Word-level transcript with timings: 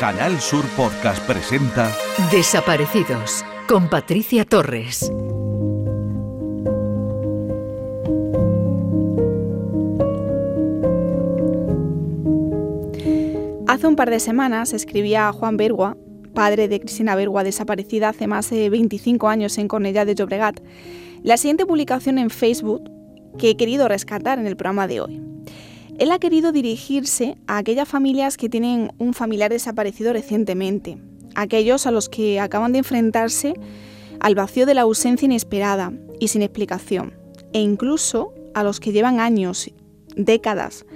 Canal 0.00 0.40
Sur 0.40 0.64
Podcast 0.78 1.22
presenta 1.26 1.94
Desaparecidos 2.32 3.44
con 3.68 3.90
Patricia 3.90 4.46
Torres. 4.46 5.12
Hace 13.68 13.86
un 13.86 13.94
par 13.94 14.08
de 14.08 14.20
semanas 14.20 14.72
escribía 14.72 15.30
Juan 15.32 15.58
Bergua, 15.58 15.98
padre 16.32 16.66
de 16.68 16.80
Cristina 16.80 17.14
Bergua, 17.14 17.44
desaparecida 17.44 18.08
hace 18.08 18.26
más 18.26 18.48
de 18.48 18.70
25 18.70 19.28
años 19.28 19.58
en 19.58 19.68
Cornellá 19.68 20.06
de 20.06 20.14
Llobregat, 20.14 20.60
la 21.22 21.36
siguiente 21.36 21.66
publicación 21.66 22.16
en 22.16 22.30
Facebook 22.30 22.84
que 23.38 23.50
he 23.50 23.56
querido 23.58 23.86
rescatar 23.86 24.38
en 24.38 24.46
el 24.46 24.56
programa 24.56 24.86
de 24.86 25.02
hoy. 25.02 25.29
Él 26.00 26.12
ha 26.12 26.18
querido 26.18 26.50
dirigirse 26.50 27.36
a 27.46 27.58
aquellas 27.58 27.86
familias 27.86 28.38
que 28.38 28.48
tienen 28.48 28.90
un 28.96 29.12
familiar 29.12 29.50
desaparecido 29.50 30.14
recientemente, 30.14 30.96
aquellos 31.34 31.86
a 31.86 31.90
los 31.90 32.08
que 32.08 32.40
acaban 32.40 32.72
de 32.72 32.78
enfrentarse 32.78 33.52
al 34.18 34.34
vacío 34.34 34.64
de 34.64 34.72
la 34.72 34.80
ausencia 34.80 35.26
inesperada 35.26 35.92
y 36.18 36.28
sin 36.28 36.40
explicación, 36.40 37.12
e 37.52 37.60
incluso 37.60 38.32
a 38.54 38.64
los 38.64 38.80
que 38.80 38.92
llevan 38.92 39.20
años, 39.20 39.70
décadas, 40.16 40.86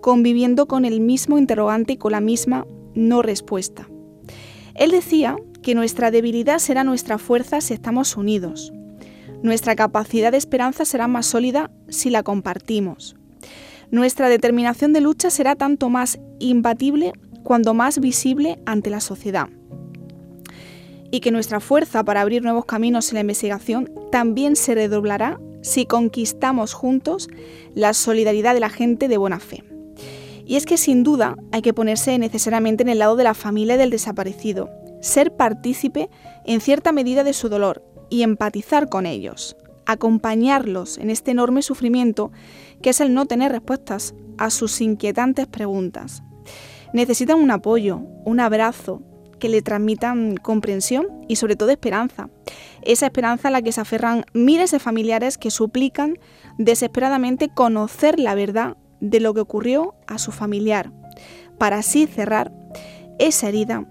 conviviendo 0.00 0.64
con 0.64 0.86
el 0.86 0.98
mismo 0.98 1.36
interrogante 1.36 1.92
y 1.92 1.96
con 1.98 2.12
la 2.12 2.22
misma 2.22 2.66
no 2.94 3.20
respuesta. 3.20 3.90
Él 4.74 4.92
decía 4.92 5.36
que 5.62 5.74
nuestra 5.74 6.10
debilidad 6.10 6.58
será 6.58 6.84
nuestra 6.84 7.18
fuerza 7.18 7.60
si 7.60 7.74
estamos 7.74 8.16
unidos. 8.16 8.72
Nuestra 9.42 9.76
capacidad 9.76 10.32
de 10.32 10.38
esperanza 10.38 10.86
será 10.86 11.06
más 11.06 11.26
sólida 11.26 11.70
si 11.90 12.08
la 12.08 12.22
compartimos. 12.22 13.14
Nuestra 13.94 14.28
determinación 14.28 14.92
de 14.92 15.00
lucha 15.00 15.30
será 15.30 15.54
tanto 15.54 15.88
más 15.88 16.18
imbatible 16.40 17.12
cuando 17.44 17.74
más 17.74 18.00
visible 18.00 18.58
ante 18.66 18.90
la 18.90 18.98
sociedad. 18.98 19.48
Y 21.12 21.20
que 21.20 21.30
nuestra 21.30 21.60
fuerza 21.60 22.02
para 22.02 22.20
abrir 22.20 22.42
nuevos 22.42 22.64
caminos 22.64 23.08
en 23.10 23.14
la 23.14 23.20
investigación 23.20 23.88
también 24.10 24.56
se 24.56 24.74
redoblará 24.74 25.38
si 25.62 25.86
conquistamos 25.86 26.72
juntos 26.72 27.28
la 27.72 27.94
solidaridad 27.94 28.54
de 28.54 28.58
la 28.58 28.68
gente 28.68 29.06
de 29.06 29.16
buena 29.16 29.38
fe. 29.38 29.62
Y 30.44 30.56
es 30.56 30.66
que 30.66 30.76
sin 30.76 31.04
duda 31.04 31.36
hay 31.52 31.62
que 31.62 31.72
ponerse 31.72 32.18
necesariamente 32.18 32.82
en 32.82 32.88
el 32.88 32.98
lado 32.98 33.14
de 33.14 33.22
la 33.22 33.34
familia 33.34 33.76
del 33.76 33.90
desaparecido, 33.90 34.70
ser 35.02 35.36
partícipe 35.36 36.10
en 36.44 36.60
cierta 36.60 36.90
medida 36.90 37.22
de 37.22 37.32
su 37.32 37.48
dolor 37.48 37.84
y 38.10 38.22
empatizar 38.22 38.88
con 38.88 39.06
ellos, 39.06 39.56
acompañarlos 39.86 40.98
en 40.98 41.10
este 41.10 41.30
enorme 41.30 41.62
sufrimiento 41.62 42.32
que 42.84 42.90
es 42.90 43.00
el 43.00 43.14
no 43.14 43.24
tener 43.24 43.50
respuestas 43.50 44.14
a 44.36 44.50
sus 44.50 44.82
inquietantes 44.82 45.46
preguntas. 45.46 46.22
Necesitan 46.92 47.40
un 47.40 47.50
apoyo, 47.50 48.02
un 48.26 48.40
abrazo, 48.40 49.00
que 49.38 49.48
le 49.48 49.62
transmitan 49.62 50.36
comprensión 50.36 51.06
y 51.26 51.36
sobre 51.36 51.56
todo 51.56 51.70
esperanza. 51.70 52.28
Esa 52.82 53.06
esperanza 53.06 53.48
a 53.48 53.50
la 53.50 53.62
que 53.62 53.72
se 53.72 53.80
aferran 53.80 54.26
miles 54.34 54.70
de 54.70 54.80
familiares 54.80 55.38
que 55.38 55.50
suplican 55.50 56.18
desesperadamente 56.58 57.48
conocer 57.48 58.20
la 58.20 58.34
verdad 58.34 58.76
de 59.00 59.18
lo 59.18 59.32
que 59.32 59.40
ocurrió 59.40 59.94
a 60.06 60.18
su 60.18 60.30
familiar, 60.30 60.92
para 61.56 61.78
así 61.78 62.06
cerrar 62.06 62.52
esa 63.18 63.48
herida 63.48 63.86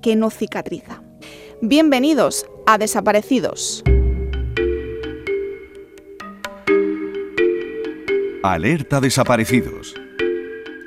que 0.00 0.16
no 0.16 0.30
cicatriza. 0.30 1.02
Bienvenidos 1.60 2.46
a 2.66 2.78
Desaparecidos. 2.78 3.84
Alerta 8.44 9.00
desaparecidos. 9.00 9.94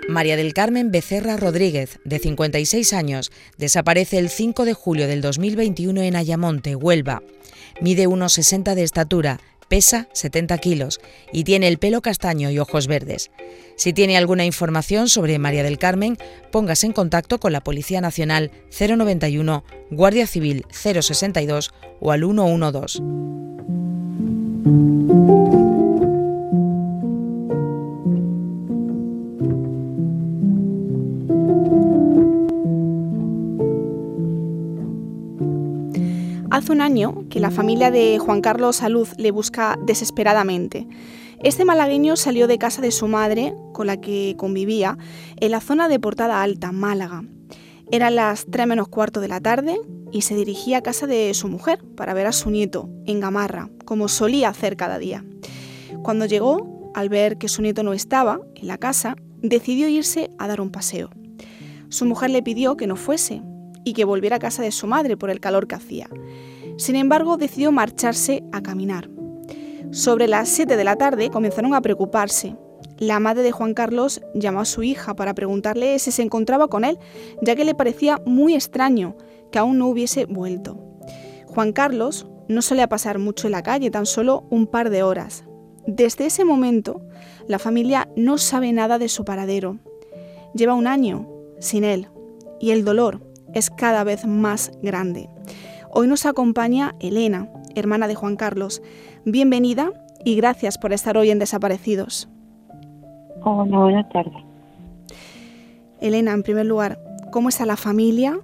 María 0.08 0.38
del 0.38 0.54
Carmen 0.54 0.90
Becerra 0.90 1.36
Rodríguez, 1.36 2.00
de 2.06 2.18
56 2.18 2.94
años, 2.94 3.30
desaparece 3.58 4.20
el 4.20 4.30
5 4.30 4.64
de 4.64 4.74
julio 4.74 5.06
del 5.08 5.22
2021 5.22 6.02
en 6.02 6.16
Ayamonte, 6.16 6.78
Huelva. 6.78 7.22
Mide 7.82 8.08
1,60 8.08 8.74
de 8.74 8.84
estatura, 8.84 9.42
pesa 9.68 10.08
70 10.14 10.58
kilos 10.60 11.02
y 11.34 11.44
tiene 11.44 11.68
el 11.68 11.78
pelo 11.78 12.02
castaño 12.02 12.50
y 12.52 12.60
ojos 12.60 12.88
verdes. 12.88 13.32
Si 13.76 13.92
tiene 13.92 14.16
alguna 14.16 14.46
información 14.46 15.10
sobre 15.10 15.38
María 15.38 15.64
del 15.64 15.78
Carmen, 15.78 16.18
póngase 16.54 16.88
en 16.88 16.94
contacto 16.94 17.38
con 17.42 17.52
la 17.52 17.62
Policía 17.62 18.00
Nacional 18.00 18.52
091, 18.70 19.66
Guardia 19.90 20.26
Civil 20.26 20.66
062 20.72 21.74
o 22.00 22.12
al 22.14 22.22
112. 22.22 23.02
Hace 36.62 36.74
un 36.74 36.82
año 36.82 37.26
que 37.32 37.40
la 37.40 37.50
familia 37.50 37.90
de 37.90 38.20
Juan 38.20 38.40
Carlos 38.40 38.76
Salud 38.76 39.08
le 39.18 39.32
busca 39.32 39.80
desesperadamente. 39.84 40.88
Este 41.42 41.66
malagueño 41.66 42.16
salió 42.16 42.46
de 42.46 42.60
casa 42.60 42.84
de 42.84 42.92
su 42.92 43.08
madre, 43.08 43.56
con 43.74 43.88
la 43.88 44.00
que 44.00 44.36
convivía, 44.38 44.96
en 45.38 45.50
la 45.50 45.60
zona 45.60 45.88
de 45.88 46.00
Portada 46.00 46.44
Alta, 46.44 46.72
Málaga. 46.72 47.24
Eran 47.92 48.14
las 48.14 48.46
3 48.46 48.68
menos 48.68 48.90
cuarto 48.90 49.22
de 49.22 49.28
la 49.28 49.42
tarde 49.42 49.76
y 50.12 50.22
se 50.22 50.36
dirigía 50.36 50.78
a 50.78 50.82
casa 50.84 51.08
de 51.08 51.34
su 51.34 51.48
mujer 51.48 51.84
para 51.96 52.14
ver 52.14 52.28
a 52.28 52.32
su 52.32 52.52
nieto, 52.52 52.92
en 53.08 53.22
Gamarra, 53.22 53.72
como 53.84 54.08
solía 54.08 54.50
hacer 54.50 54.78
cada 54.78 55.00
día. 55.00 55.26
Cuando 56.04 56.28
llegó, 56.28 56.92
al 56.94 57.10
ver 57.10 57.40
que 57.40 57.48
su 57.48 57.64
nieto 57.64 57.82
no 57.82 57.94
estaba 57.94 58.40
en 58.54 58.68
la 58.68 58.78
casa, 58.78 59.16
decidió 59.42 59.88
irse 59.88 60.30
a 60.38 60.48
dar 60.48 60.62
un 60.62 60.70
paseo. 60.70 61.10
Su 61.90 62.06
mujer 62.06 62.30
le 62.30 62.44
pidió 62.44 62.78
que 62.78 62.86
no 62.86 62.98
fuese, 62.98 63.42
y 63.84 63.94
que 63.94 64.06
volviera 64.06 64.36
a 64.36 64.40
casa 64.40 64.62
de 64.62 64.72
su 64.72 64.86
madre 64.86 65.18
por 65.18 65.32
el 65.32 65.40
calor 65.40 65.68
que 65.68 65.74
hacía. 65.74 66.08
Sin 66.82 66.96
embargo, 66.96 67.38
decidió 67.38 67.72
marcharse 67.72 68.44
a 68.52 68.64
caminar. 68.64 69.08
Sobre 69.92 70.28
las 70.28 70.50
7 70.50 70.76
de 70.76 70.84
la 70.84 70.96
tarde 70.96 71.30
comenzaron 71.30 71.76
a 71.76 71.82
preocuparse. 71.82 72.56
La 72.98 73.20
madre 73.20 73.44
de 73.44 73.52
Juan 73.52 73.76
Carlos 73.76 74.20
llamó 74.34 74.62
a 74.62 74.66
su 74.66 74.82
hija 74.82 75.16
para 75.16 75.36
preguntarle 75.36 76.00
si 76.00 76.12
se 76.12 76.24
encontraba 76.24 76.70
con 76.70 76.84
él, 76.84 76.98
ya 77.44 77.56
que 77.56 77.66
le 77.66 77.76
parecía 77.76 78.20
muy 78.26 78.56
extraño 78.56 79.16
que 79.52 79.60
aún 79.60 79.78
no 79.78 79.90
hubiese 79.90 80.26
vuelto. 80.26 80.80
Juan 81.46 81.72
Carlos 81.72 82.26
no 82.48 82.64
solía 82.64 82.90
pasar 82.90 83.20
mucho 83.20 83.46
en 83.46 83.52
la 83.52 83.62
calle, 83.62 83.92
tan 83.92 84.08
solo 84.08 84.48
un 84.50 84.66
par 84.66 84.90
de 84.90 85.04
horas. 85.04 85.44
Desde 85.86 86.26
ese 86.26 86.46
momento, 86.46 87.04
la 87.48 87.60
familia 87.60 88.10
no 88.16 88.40
sabe 88.40 88.74
nada 88.74 88.98
de 88.98 89.08
su 89.08 89.24
paradero. 89.24 89.78
Lleva 90.56 90.74
un 90.74 90.88
año 90.88 91.30
sin 91.60 91.84
él 91.84 92.08
y 92.60 92.72
el 92.72 92.84
dolor 92.84 93.22
es 93.54 93.70
cada 93.70 94.04
vez 94.04 94.26
más 94.26 94.72
grande. 94.82 95.30
Hoy 95.94 96.08
nos 96.08 96.26
acompaña 96.26 96.96
Elena, 97.02 97.50
hermana 97.76 98.08
de 98.08 98.16
Juan 98.16 98.38
Carlos. 98.38 98.82
Bienvenida 99.26 99.92
y 100.24 100.38
gracias 100.38 100.78
por 100.78 100.94
estar 100.94 101.18
hoy 101.18 101.32
en 101.32 101.40
Desaparecidos. 101.40 102.30
Hola, 103.44 103.78
buenas 103.78 104.10
tardes. 104.10 104.42
Elena, 106.00 106.32
en 106.32 106.44
primer 106.44 106.66
lugar, 106.66 106.98
¿cómo 107.30 107.50
está 107.50 107.66
la 107.66 107.76
familia 107.76 108.40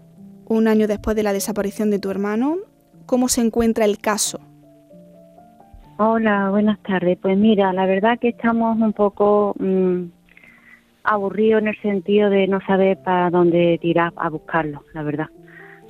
un 0.50 0.68
año 0.68 0.88
después 0.88 1.16
de 1.16 1.24
la 1.24 1.32
desaparición 1.32 1.90
de 1.90 2.00
tu 2.00 2.12
hermano? 2.12 2.58
¿Cómo 3.06 3.30
se 3.30 3.40
encuentra 3.40 3.86
el 3.86 4.00
caso? 4.00 4.42
Hola, 6.00 6.50
buenas 6.50 6.80
tardes. 6.84 7.18
Pues 7.22 7.38
mira, 7.38 7.72
la 7.72 7.86
verdad 7.86 8.20
que 8.20 8.28
estamos 8.28 8.78
un 8.78 8.92
poco 8.92 9.56
mm, 9.58 10.04
aburrido 11.06 11.60
en 11.60 11.70
el 11.70 11.82
sentido 11.82 12.30
de 12.30 12.46
no 12.48 12.60
saber 12.68 12.98
para 12.98 13.30
dónde 13.30 13.80
tirar 13.82 14.12
a 14.18 14.30
buscarlo, 14.30 14.84
la 14.94 15.04
verdad. 15.04 15.28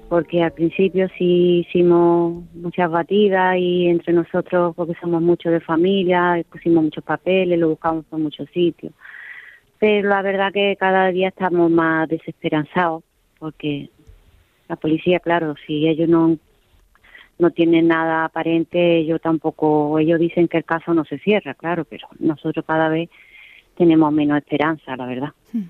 Porque 0.10 0.42
al 0.42 0.54
principio 0.54 1.10
sí 1.18 1.66
hicimos 1.68 2.44
muchas 2.54 2.90
batidas 2.90 3.58
y 3.58 3.88
entre 3.88 4.14
nosotros, 4.14 4.74
porque 4.76 4.94
somos 5.02 5.22
muchos 5.22 5.52
de 5.52 5.60
familia, 5.60 6.42
pusimos 6.50 6.86
muchos 6.86 7.04
papeles, 7.04 7.60
lo 7.60 7.70
buscamos 7.70 8.06
por 8.06 8.20
muchos 8.20 8.50
sitios. 8.52 8.94
Pero 9.80 10.10
la 10.10 10.22
verdad 10.22 10.54
que 10.54 10.76
cada 10.80 11.08
día 11.10 11.28
estamos 11.28 11.70
más 11.70 12.08
desesperanzados 12.08 13.04
porque 13.38 13.90
la 14.70 14.76
policía, 14.78 15.20
claro, 15.20 15.56
si 15.66 15.88
ellos 15.88 16.10
no 16.10 16.38
no 17.40 17.52
tienen 17.52 17.88
nada 17.88 18.26
aparente, 18.26 18.98
ellos 18.98 19.22
tampoco, 19.22 20.00
ellos 20.00 20.20
dicen 20.20 20.48
que 20.48 20.58
el 20.58 20.66
caso 20.66 20.94
no 20.94 21.06
se 21.06 21.20
cierra, 21.20 21.54
claro, 21.54 21.86
pero 21.86 22.08
nosotros 22.20 22.66
cada 22.66 22.90
vez 22.90 23.10
tenemos 23.76 24.12
menos 24.12 24.40
esperanza, 24.40 24.96
la 24.96 25.06
verdad. 25.06 25.30
Hmm. 25.54 25.66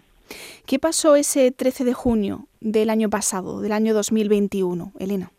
¿Qué 0.65 0.79
pasó 0.79 1.15
ese 1.15 1.51
13 1.51 1.85
de 1.85 1.93
junio 1.93 2.47
del 2.59 2.89
año 2.89 3.09
pasado, 3.09 3.61
del 3.61 3.71
año 3.71 3.93
2021, 3.93 4.93
Elena? 4.99 5.31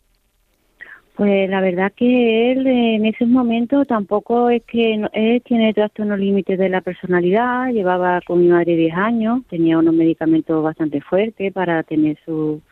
Pues 1.19 1.51
la 1.51 1.61
verdad 1.61 1.93
que 1.97 2.53
él 2.53 2.65
en 2.65 3.05
ese 3.05 3.27
momento 3.27 3.85
tampoco 3.85 4.51
es 4.51 4.63
que 4.63 4.95
él 5.13 5.43
tiene 5.45 5.75
trastornos 5.75 6.17
límites 6.21 6.57
de 6.57 6.69
la 6.69 6.81
personalidad, 6.81 7.73
llevaba 7.73 8.21
con 8.25 8.41
mi 8.41 8.47
madre 8.47 8.77
10 8.77 8.95
años, 8.95 9.41
tenía 9.51 9.79
unos 9.79 9.95
medicamentos 9.95 10.63
bastante 10.63 11.01
fuertes 11.01 11.53
para 11.53 11.83
tener 11.83 12.17
su, 12.25 12.63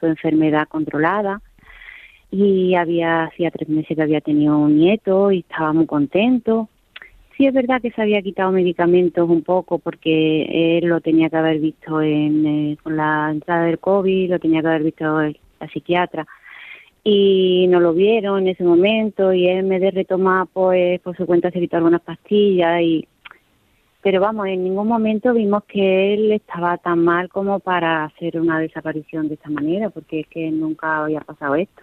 su 0.00 0.06
enfermedad 0.06 0.66
controlada 0.66 1.40
y 2.32 2.74
había 2.74 3.24
hacía 3.24 3.52
tres 3.52 3.68
meses 3.68 3.94
que 3.94 4.02
había 4.02 4.20
tenido 4.20 4.58
un 4.58 4.78
nieto 4.78 5.30
y 5.30 5.40
estaba 5.48 5.72
muy 5.72 5.86
contento 5.86 6.68
Sí 7.36 7.46
es 7.46 7.54
verdad 7.54 7.80
que 7.80 7.90
se 7.90 8.02
había 8.02 8.20
quitado 8.20 8.52
medicamentos 8.52 9.28
un 9.28 9.42
poco 9.42 9.78
porque 9.78 10.78
él 10.78 10.86
lo 10.86 11.00
tenía 11.00 11.30
que 11.30 11.36
haber 11.36 11.60
visto 11.60 12.02
en, 12.02 12.46
eh, 12.46 12.76
con 12.82 12.96
la 12.96 13.30
entrada 13.30 13.64
del 13.64 13.78
COVID, 13.78 14.30
lo 14.30 14.38
tenía 14.38 14.60
que 14.60 14.68
haber 14.68 14.82
visto 14.82 15.20
el, 15.20 15.38
la 15.58 15.68
psiquiatra. 15.68 16.26
Y 17.04 17.66
no 17.68 17.80
lo 17.80 17.94
vieron 17.94 18.40
en 18.42 18.48
ese 18.48 18.64
momento 18.64 19.32
y 19.32 19.48
él 19.48 19.58
en 19.58 19.68
vez 19.70 19.80
de 19.80 19.90
retomar 19.90 20.46
pues 20.52 21.00
por 21.00 21.16
su 21.16 21.26
cuenta 21.26 21.50
se 21.50 21.58
quitó 21.58 21.76
algunas 21.76 22.02
pastillas 22.02 22.80
y 22.80 23.08
pero 24.02 24.20
vamos 24.20 24.46
en 24.48 24.64
ningún 24.64 24.88
momento 24.88 25.32
vimos 25.32 25.64
que 25.64 26.14
él 26.14 26.32
estaba 26.32 26.76
tan 26.78 27.04
mal 27.04 27.28
como 27.28 27.60
para 27.60 28.04
hacer 28.04 28.40
una 28.40 28.58
desaparición 28.60 29.28
de 29.28 29.34
esta 29.34 29.50
manera 29.50 29.90
porque 29.90 30.20
es 30.20 30.26
que 30.28 30.50
nunca 30.50 31.04
había 31.04 31.20
pasado 31.22 31.56
esto 31.56 31.82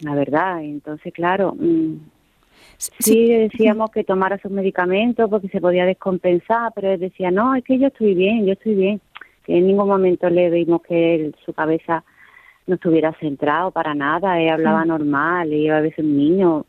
la 0.00 0.14
verdad. 0.14 0.62
Entonces 0.62 1.12
claro 1.12 1.54
mm, 1.58 1.96
sí 2.78 3.28
decíamos 3.32 3.90
que 3.90 4.04
tomara 4.04 4.38
sus 4.38 4.50
medicamentos 4.50 5.28
porque 5.28 5.48
se 5.48 5.60
podía 5.60 5.84
descompensar 5.84 6.72
pero 6.74 6.92
él 6.92 7.00
decía 7.00 7.30
no 7.30 7.54
es 7.54 7.64
que 7.64 7.78
yo 7.78 7.88
estoy 7.88 8.14
bien 8.14 8.46
yo 8.46 8.52
estoy 8.52 8.74
bien 8.74 9.00
que 9.44 9.56
en 9.56 9.66
ningún 9.66 9.88
momento 9.88 10.28
le 10.28 10.50
vimos 10.50 10.82
que 10.82 11.14
él, 11.14 11.34
su 11.44 11.54
cabeza 11.54 12.04
no 12.66 12.74
estuviera 12.74 13.14
centrado 13.18 13.70
para 13.70 13.94
nada, 13.94 14.38
él 14.38 14.50
hablaba 14.50 14.84
mm. 14.84 14.88
normal, 14.88 15.52
y 15.52 15.68
a 15.70 15.80
veces 15.80 16.04
un 16.04 16.16
niño 16.16 16.66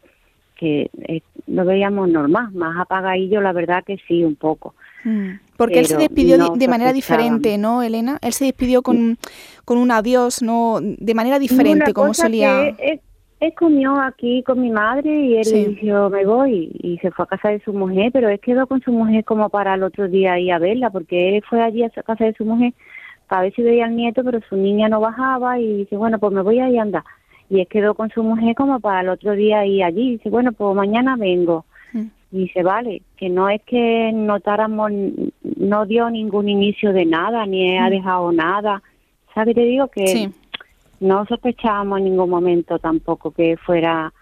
que 0.55 0.89
eh, 1.01 1.21
lo 1.47 1.65
veíamos 1.65 2.09
normal, 2.09 2.51
más 2.53 2.77
apagadillo, 2.79 3.41
la 3.41 3.51
verdad 3.51 3.83
que 3.85 3.97
sí, 4.07 4.23
un 4.23 4.35
poco. 4.35 4.75
Mm. 5.03 5.31
Porque 5.57 5.79
él 5.79 5.87
se 5.87 5.97
despidió 5.97 6.37
de, 6.55 6.67
manera 6.69 6.93
diferente, 6.93 7.57
¿no, 7.57 7.83
Elena? 7.83 8.17
Él 8.21 8.31
se 8.31 8.45
despidió 8.45 8.81
con, 8.81 9.17
con 9.65 9.77
un 9.77 9.91
adiós, 9.91 10.41
¿no? 10.41 10.79
De 10.81 11.13
manera 11.13 11.37
diferente, 11.37 11.93
como 11.93 12.13
solía... 12.13 12.75
él, 13.39 13.53
comió 13.53 13.99
aquí 14.01 14.43
con 14.43 14.61
mi 14.61 14.69
madre 14.69 15.09
y 15.09 15.37
él 15.37 15.77
dijo, 15.79 16.09
me 16.09 16.25
voy, 16.25 16.71
y 16.81 16.97
se 16.97 17.11
fue 17.11 17.23
a 17.23 17.27
casa 17.27 17.49
de 17.49 17.61
su 17.61 17.73
mujer, 17.73 18.11
pero 18.11 18.29
él 18.29 18.39
quedó 18.39 18.67
con 18.67 18.81
su 18.81 18.91
mujer 18.91 19.23
como 19.25 19.49
para 19.49 19.75
el 19.75 19.83
otro 19.83 20.07
día 20.07 20.39
ir 20.39 20.51
a 20.51 20.59
verla, 20.59 20.89
porque 20.89 21.37
él 21.37 21.43
fue 21.49 21.61
allí 21.61 21.83
a 21.83 21.89
casa 21.89 22.25
de 22.25 22.33
su 22.33 22.45
mujer 22.45 22.73
para 23.29 23.43
ver 23.43 23.53
si 23.53 23.61
veía 23.61 23.85
al 23.85 23.95
nieto, 23.95 24.23
pero 24.23 24.39
su 24.49 24.57
niña 24.57 24.89
no 24.89 24.99
bajaba 24.99 25.59
y 25.59 25.77
dice, 25.77 25.95
bueno, 25.95 26.17
pues 26.19 26.33
me 26.33 26.41
voy 26.41 26.59
a 26.59 26.69
ir 26.69 26.79
a 26.79 26.81
andar. 26.81 27.03
Y 27.49 27.61
él 27.61 27.67
quedó 27.67 27.93
con 27.93 28.09
su 28.09 28.23
mujer 28.23 28.55
como 28.55 28.79
para 28.79 29.01
el 29.01 29.09
otro 29.09 29.33
día 29.33 29.65
ir 29.65 29.83
allí. 29.83 30.13
Dice, 30.13 30.29
bueno, 30.29 30.51
pues 30.51 30.75
mañana 30.75 31.15
vengo. 31.15 31.65
Mm. 31.93 32.07
Y 32.31 32.37
dice, 32.39 32.63
vale, 32.63 33.03
que 33.17 33.29
no 33.29 33.49
es 33.49 33.61
que 33.63 34.11
notáramos, 34.13 34.91
no 35.57 35.85
dio 35.85 36.09
ningún 36.09 36.49
inicio 36.49 36.91
de 36.91 37.05
nada, 37.05 37.45
ni 37.45 37.77
ha 37.77 37.87
mm. 37.87 37.91
dejado 37.91 38.31
nada. 38.31 38.81
¿Sabes? 39.33 39.55
Te 39.55 39.61
digo 39.61 39.87
que 39.87 40.31
no 40.99 41.25
sospechábamos 41.25 41.99
en 41.99 42.05
ningún 42.05 42.29
momento 42.29 42.79
tampoco 42.79 43.31
que 43.31 43.57
fuera 43.57 44.13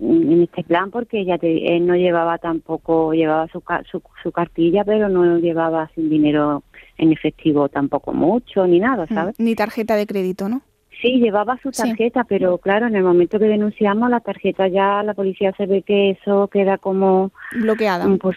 en 0.00 0.42
este 0.42 0.62
plan 0.62 0.90
porque 0.90 1.24
ya 1.24 1.38
él 1.42 1.86
no 1.86 1.96
llevaba 1.96 2.38
tampoco, 2.38 3.12
llevaba 3.12 3.48
su, 3.48 3.62
su, 3.90 4.02
su 4.22 4.32
cartilla, 4.32 4.84
pero 4.84 5.08
no 5.08 5.38
llevaba 5.38 5.90
sin 5.94 6.08
dinero 6.08 6.62
en 6.98 7.12
efectivo 7.12 7.68
tampoco 7.68 8.12
mucho, 8.12 8.66
ni 8.66 8.80
nada, 8.80 9.06
mm, 9.08 9.14
¿sabes? 9.14 9.40
Ni 9.40 9.54
tarjeta 9.54 9.96
de 9.96 10.06
crédito, 10.06 10.48
¿no? 10.48 10.62
Sí, 11.00 11.20
llevaba 11.20 11.58
su 11.62 11.70
tarjeta, 11.70 12.24
pero 12.24 12.58
claro, 12.58 12.86
en 12.86 12.96
el 12.96 13.04
momento 13.04 13.38
que 13.38 13.44
denunciamos 13.44 14.10
la 14.10 14.18
tarjeta 14.18 14.66
ya 14.66 15.02
la 15.04 15.14
policía 15.14 15.52
se 15.56 15.66
ve 15.66 15.82
que 15.82 16.10
eso 16.10 16.48
queda 16.48 16.76
como... 16.76 17.30
Bloqueada. 17.52 18.04
Pues, 18.20 18.36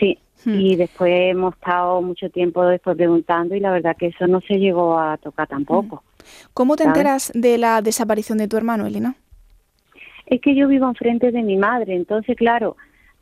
sí, 0.00 0.18
mm. 0.46 0.54
y 0.54 0.76
después 0.76 1.12
hemos 1.12 1.54
estado 1.54 2.00
mucho 2.00 2.30
tiempo 2.30 2.64
después 2.64 2.96
preguntando 2.96 3.54
y 3.54 3.60
la 3.60 3.70
verdad 3.70 3.94
que 3.96 4.06
eso 4.06 4.26
no 4.26 4.40
se 4.40 4.58
llegó 4.58 4.98
a 4.98 5.18
tocar 5.18 5.48
tampoco. 5.48 6.02
¿Cómo 6.54 6.76
te 6.76 6.84
enteras 6.84 7.32
de 7.34 7.58
la 7.58 7.82
desaparición 7.82 8.38
de 8.38 8.48
tu 8.48 8.56
hermano, 8.56 8.86
Elena? 8.86 9.14
Es 10.26 10.40
que 10.40 10.54
yo 10.54 10.68
vivo 10.68 10.86
enfrente 10.86 11.32
de 11.32 11.42
mi 11.42 11.56
madre, 11.56 11.94
entonces 11.94 12.36
claro, 12.36 12.76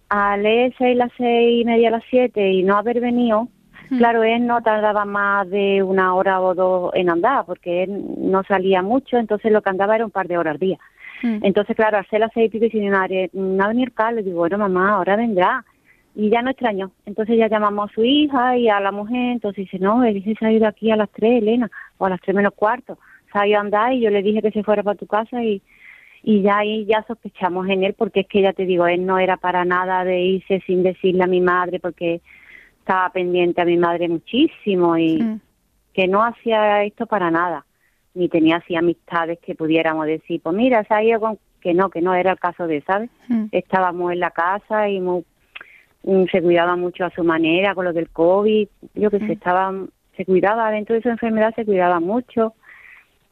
a 0.09 0.37
leer 0.37 0.75
seis, 0.79 0.97
las 0.97 1.13
seis 1.17 1.63
y 1.63 1.65
media, 1.65 1.91
las 1.91 2.03
siete 2.11 2.51
y 2.51 2.63
no 2.63 2.77
haber 2.77 3.01
venido, 3.01 3.49
Claro, 3.99 4.25
él 4.25 4.47
no 4.47 4.63
tardaba 4.63 5.05
más 5.05 5.49
de 5.49 5.83
una 5.83 6.15
hora 6.15 6.41
o 6.41 6.55
dos 6.55 6.91
en 6.95 7.09
andar, 7.09 7.45
porque 7.47 7.85
él 7.85 8.05
no 8.19 8.43
salía 8.45 8.83
mucho, 8.83 9.17
entonces 9.17 9.53
lo 9.53 9.63
que 9.63 9.71
andaba 9.71 9.95
era 9.95 10.05
un 10.05 10.11
par 10.11 10.27
de 10.27 10.39
horas 10.39 10.55
al 10.55 10.59
día. 10.59 10.79
Entonces, 11.23 11.75
claro, 11.75 11.99
hacer 11.99 12.21
las 12.21 12.31
seis 12.35 12.47
y 12.47 12.51
pico 12.51 12.67
y 12.67 12.71
sin 12.71 12.91
no 12.91 12.99
va 12.99 13.65
a 13.65 13.69
venir 13.69 13.93
Carlos, 13.93 14.25
digo, 14.25 14.39
bueno, 14.39 14.59
mamá, 14.59 14.95
ahora 14.95 15.17
vendrá. 15.17 15.65
Y 16.19 16.31
ya 16.31 16.41
no 16.41 16.51
extrañó. 16.51 16.93
Entonces 17.05 17.37
ya 17.37 17.47
llamamos 17.47 17.91
a 17.91 17.95
su 17.95 18.03
hija 18.03 18.57
y 18.57 18.71
a 18.71 18.81
la 18.81 18.91
mujer, 18.91 19.33
entonces 19.33 19.67
dice, 19.67 19.79
no, 19.79 20.03
él 20.03 20.25
se 20.39 20.47
ha 20.47 20.51
ido 20.51 20.67
aquí 20.67 20.91
a 20.91 20.97
las 20.97 21.11
tres, 21.11 21.43
Elena, 21.43 21.71
o 21.99 22.07
a 22.07 22.11
las 22.11 22.21
tres 22.23 22.35
menos 22.35 22.55
cuarto. 22.55 22.99
Se 23.31 23.39
ha 23.39 23.47
ido 23.47 23.59
a 23.59 23.61
andar 23.61 23.93
y 23.93 24.01
yo 24.01 24.09
le 24.09 24.23
dije 24.23 24.41
que 24.41 24.51
se 24.51 24.65
fuera 24.65 24.83
para 24.83 24.99
tu 24.99 25.07
casa 25.07 25.45
y, 25.45 25.61
y 26.23 26.41
ya 26.41 26.59
ahí 26.59 26.87
ya 26.87 27.05
sospechamos 27.07 27.69
en 27.69 27.85
él 27.85 27.93
porque 27.93 28.21
es 28.21 28.29
que 28.29 28.41
ya 28.41 28.55
te 28.55 28.65
digo, 28.65 28.87
él 28.87 29.05
no 29.05 29.19
era 29.19 29.37
para 29.37 29.67
nada 29.67 30.05
de 30.05 30.23
irse 30.23 30.63
sin 30.67 30.83
decirle 30.83 31.25
a 31.25 31.29
mi 31.29 31.43
madre 31.43 31.81
porque 31.81 32.23
estaba 32.79 33.11
pendiente 33.11 33.61
a 33.61 33.67
mi 33.67 33.77
madre 33.77 34.09
muchísimo 34.09 34.97
y 34.97 35.39
que 35.93 36.09
no 36.09 36.25
hacía 36.25 36.83
esto 36.85 37.07
para 37.07 37.31
nada, 37.31 37.67
ni 38.15 38.29
tenía 38.29 38.57
así 38.57 38.75
amistades 38.75 39.39
que 39.41 39.55
pudiéramos 39.55 40.07
decir, 40.07 40.41
pues 40.43 40.57
mira, 40.57 40.83
se 40.85 40.95
ha 40.95 41.03
ido 41.03 41.21
con... 41.21 41.39
que 41.61 41.75
no, 41.75 41.91
que 41.91 42.01
no 42.01 42.15
era 42.15 42.33
el 42.33 42.39
caso 42.39 42.67
de, 42.67 42.81
¿sabes? 42.83 43.11
Estábamos 43.53 44.13
en 44.13 44.21
la 44.21 44.31
casa 44.31 44.89
y 44.89 45.01
mm, 45.01 45.23
se 46.31 46.43
cuidaba 46.43 46.77
mucho 46.77 47.05
a 47.05 47.11
su 47.11 47.25
manera 47.25 47.75
con 47.75 47.85
lo 47.85 47.93
del 47.93 48.09
COVID, 48.11 48.69
yo 48.95 49.11
que 49.11 49.19
sé, 49.19 49.33
estaba, 49.33 49.73
se 50.17 50.25
cuidaba 50.25 50.71
dentro 50.71 50.95
de 50.95 51.03
su 51.03 51.09
enfermedad, 51.09 51.55
se 51.55 51.65
cuidaba 51.65 52.01
mucho, 52.01 52.55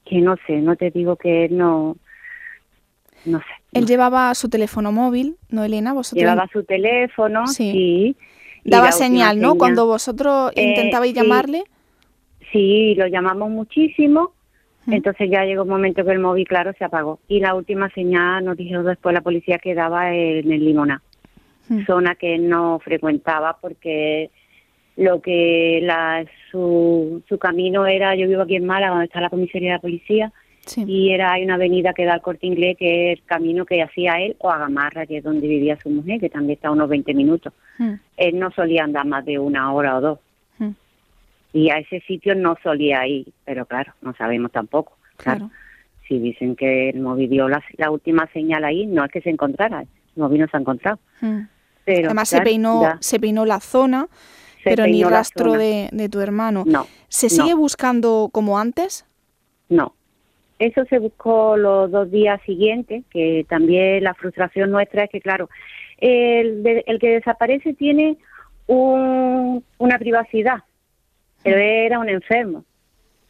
que 0.05 0.21
no 0.21 0.37
sé, 0.47 0.57
no 0.61 0.77
te 0.77 0.91
digo 0.91 1.17
que 1.17 1.47
él 1.47 1.57
no, 1.57 1.97
no 3.25 3.39
sé. 3.39 3.45
Él 3.73 3.87
llevaba 3.87 4.35
su 4.35 4.49
teléfono 4.49 4.93
móvil, 4.93 5.37
¿no, 5.49 5.65
Elena? 5.65 5.93
¿Vosotros? 5.93 6.21
Llevaba 6.21 6.49
su 6.53 6.65
teléfono, 6.65 7.47
sí 7.47 8.17
Daba 8.65 8.93
señal, 8.93 9.41
¿no? 9.41 9.57
Cuando 9.57 9.87
vosotros 9.87 10.51
eh, 10.57 10.71
intentabais 10.71 11.13
llamarle. 11.13 11.65
Sí, 12.51 12.95
lo 12.95 13.07
llamamos 13.07 13.51
muchísimo. 13.51 14.33
Entonces 14.87 15.31
ya 15.31 15.45
llegó 15.45 15.63
un 15.63 15.71
momento 15.71 16.05
que 16.05 16.13
el 16.13 16.19
móvil, 16.19 16.47
claro, 16.47 16.73
se 16.79 16.85
apagó. 16.85 17.19
Y 17.29 17.41
la 17.41 17.55
última 17.55 17.89
señal 17.91 18.45
nos 18.45 18.57
dijo 18.57 18.83
después 18.83 19.15
la 19.15 19.23
policía 19.23 19.59
que 19.59 19.75
daba 19.75 20.15
en 20.15 20.51
el 20.51 20.65
Limoná, 20.65 21.03
zona 21.87 22.15
que 22.15 22.39
no 22.39 22.79
frecuentaba 22.79 23.59
porque 23.61 24.31
lo 24.97 25.21
que 25.21 25.81
la, 25.83 26.25
su, 26.51 27.23
su 27.29 27.39
camino 27.39 27.87
era, 27.87 28.15
yo 28.15 28.29
vivo 28.29 28.43
aquí 28.43 28.57
en 28.57 28.67
Málaga, 28.67 28.93
donde 28.93 29.07
está 29.07 29.21
la 29.21 29.31
comisaría 29.31 29.71
de 29.71 29.77
la 29.77 29.81
policía, 29.81 30.33
y 30.77 31.11
era 31.11 31.33
hay 31.33 31.45
una 31.45 31.55
avenida 31.55 31.93
que 31.93 32.05
da 32.05 32.15
al 32.15 32.23
corte 32.23 32.47
inglés, 32.47 32.77
que 32.79 33.13
es 33.13 33.19
el 33.19 33.25
camino 33.25 33.67
que 33.67 33.83
hacía 33.83 34.15
él, 34.21 34.37
o 34.39 34.51
a 34.51 34.59
Gamarra, 34.59 35.07
que 35.07 35.19
es 35.19 35.25
donde 35.25 35.47
vivía 35.47 35.79
su 35.83 35.91
mujer, 35.91 36.21
que 36.21 36.31
también 36.31 36.57
está 36.57 36.69
a 36.69 36.73
unos 36.73 36.89
20 36.89 37.13
minutos. 37.15 37.53
Hmm. 37.79 37.95
Él 38.17 38.39
no 38.39 38.51
solía 38.51 38.85
andar 38.85 39.07
más 39.07 39.25
de 39.25 39.39
una 39.39 39.73
hora 39.73 39.97
o 39.97 40.01
dos. 40.01 40.19
Hmm. 40.59 40.71
Y 41.53 41.71
a 41.71 41.79
ese 41.79 42.01
sitio 42.01 42.35
no 42.35 42.57
solía 42.63 43.07
ir, 43.07 43.27
pero 43.45 43.67
claro, 43.67 43.93
no 44.01 44.15
sabemos 44.15 44.53
tampoco. 44.53 44.97
Claro. 45.17 45.51
Si 46.09 46.19
dicen 46.19 46.57
que 46.57 46.91
el 46.91 47.01
móvil 47.01 47.31
dio 47.31 47.49
la, 47.49 47.91
última 47.91 48.27
señal 48.33 48.65
ahí, 48.65 48.87
no 48.87 49.05
es 49.05 49.11
que 49.11 49.21
se 49.21 49.31
encontrara, 49.31 49.83
el 49.83 49.89
móvil 50.17 50.41
no 50.41 50.49
se 50.49 50.57
ha 50.57 50.61
encontrado. 50.61 50.99
Hmm. 51.21 51.43
Pero, 51.85 52.07
Además 52.07 52.29
se 52.29 52.41
peinó, 52.41 52.83
se 53.01 53.21
peinó 53.21 53.45
la 53.45 53.61
zona, 53.61 54.09
pero 54.65 54.87
ni 54.87 55.05
rastro 55.05 55.53
de, 55.53 55.89
de, 55.93 56.09
tu 56.09 56.21
hermano. 56.21 56.65
No. 56.67 56.87
¿Se 57.09 57.29
sigue 57.29 57.55
buscando 57.55 58.31
como 58.33 58.59
antes? 58.59 59.07
No, 59.69 59.95
eso 60.59 60.85
se 60.87 60.99
buscó 60.99 61.57
los 61.57 61.91
dos 61.91 62.11
días 62.11 62.41
siguientes, 62.47 63.05
que 63.11 63.45
también 63.49 64.05
la 64.05 64.15
frustración 64.15 64.71
nuestra 64.71 65.05
es 65.05 65.11
que, 65.11 65.21
claro, 65.21 65.51
el, 65.99 66.85
el 66.87 66.99
que 66.99 67.11
desaparece 67.11 67.75
tiene 67.75 68.17
una 68.67 69.99
privacidad, 69.99 70.63
pero 71.43 71.59
era 71.59 71.99
un 71.99 72.09
enfermo. 72.09 72.65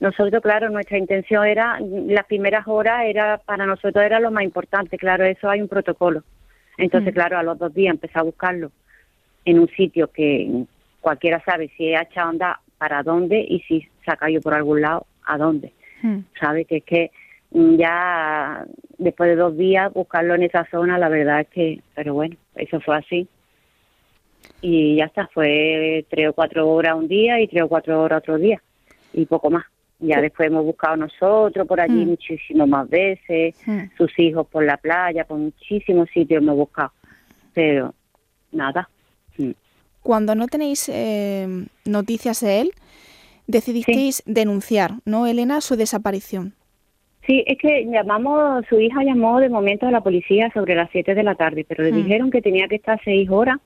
Nosotros, 0.00 0.42
claro, 0.42 0.70
nuestra 0.70 0.98
intención 0.98 1.46
era, 1.46 1.78
las 1.80 2.26
primeras 2.26 2.68
horas 2.68 3.04
era, 3.06 3.38
para 3.38 3.64
nosotros 3.64 4.04
era 4.04 4.20
lo 4.20 4.30
más 4.30 4.44
importante, 4.44 4.98
claro, 4.98 5.24
eso 5.24 5.48
hay 5.48 5.62
un 5.62 5.68
protocolo. 5.68 6.22
Entonces, 6.78 7.12
mm. 7.12 7.14
claro, 7.14 7.38
a 7.38 7.42
los 7.42 7.58
dos 7.58 7.72
días 7.74 7.94
empecé 7.94 8.18
a 8.18 8.22
buscarlo 8.22 8.70
en 9.44 9.58
un 9.58 9.68
sitio 9.68 10.08
que 10.08 10.64
cualquiera 11.00 11.42
sabe 11.44 11.70
si 11.76 11.94
ha 11.94 12.02
echado 12.02 12.30
andar 12.30 12.56
para 12.78 13.02
dónde 13.02 13.44
y 13.48 13.60
si 13.60 13.86
se 14.04 14.10
ha 14.10 14.16
caído 14.16 14.40
por 14.40 14.54
algún 14.54 14.80
lado, 14.80 15.06
a 15.24 15.38
dónde. 15.38 15.72
Hmm. 16.02 16.20
¿Sabe? 16.38 16.64
Que 16.64 16.78
es 16.78 16.84
que 16.84 17.10
mm, 17.50 17.76
ya 17.76 18.64
después 18.98 19.30
de 19.30 19.36
dos 19.36 19.56
días 19.56 19.92
buscarlo 19.92 20.34
en 20.34 20.42
esa 20.42 20.66
zona, 20.70 20.98
la 20.98 21.08
verdad 21.08 21.40
es 21.40 21.48
que, 21.48 21.80
pero 21.94 22.14
bueno, 22.14 22.36
eso 22.56 22.80
fue 22.80 22.96
así. 22.96 23.28
Y 24.60 24.96
ya 24.96 25.06
está, 25.06 25.26
fue 25.28 26.04
tres 26.08 26.28
o 26.28 26.32
cuatro 26.32 26.68
horas 26.68 26.94
un 26.96 27.08
día 27.08 27.40
y 27.40 27.48
tres 27.48 27.62
o 27.62 27.68
cuatro 27.68 28.02
horas 28.02 28.18
otro 28.18 28.38
día 28.38 28.60
y 29.12 29.26
poco 29.26 29.50
más. 29.50 29.64
Ya 30.06 30.20
después 30.20 30.48
hemos 30.48 30.64
buscado 30.64 30.96
nosotros 30.96 31.66
por 31.66 31.80
allí 31.80 32.04
hmm. 32.04 32.08
muchísimas 32.10 32.68
más 32.68 32.88
veces, 32.88 33.56
sus 33.96 34.18
hijos 34.18 34.46
por 34.46 34.64
la 34.64 34.76
playa, 34.76 35.24
por 35.24 35.38
muchísimos 35.38 36.08
sitios 36.10 36.42
hemos 36.42 36.56
buscado, 36.56 36.92
pero 37.52 37.94
nada. 38.52 38.88
Cuando 40.02 40.34
no 40.34 40.46
tenéis 40.48 40.90
eh, 40.92 41.46
noticias 41.86 42.40
de 42.40 42.60
él, 42.60 42.70
decidisteis 43.46 44.22
denunciar, 44.26 44.92
¿no, 45.06 45.26
Elena, 45.26 45.60
su 45.60 45.76
desaparición? 45.76 46.52
Sí, 47.26 47.42
es 47.46 47.56
que 47.58 47.86
llamamos, 47.86 48.66
su 48.68 48.78
hija 48.78 49.02
llamó 49.02 49.40
de 49.40 49.48
momento 49.48 49.86
a 49.86 49.90
la 49.90 50.02
policía 50.02 50.50
sobre 50.52 50.74
las 50.74 50.90
7 50.92 51.14
de 51.14 51.22
la 51.22 51.34
tarde, 51.34 51.64
pero 51.66 51.82
le 51.82 51.92
Mm. 51.92 51.96
dijeron 51.96 52.30
que 52.30 52.42
tenía 52.42 52.68
que 52.68 52.76
estar 52.76 53.00
seis 53.02 53.30
horas 53.30 53.58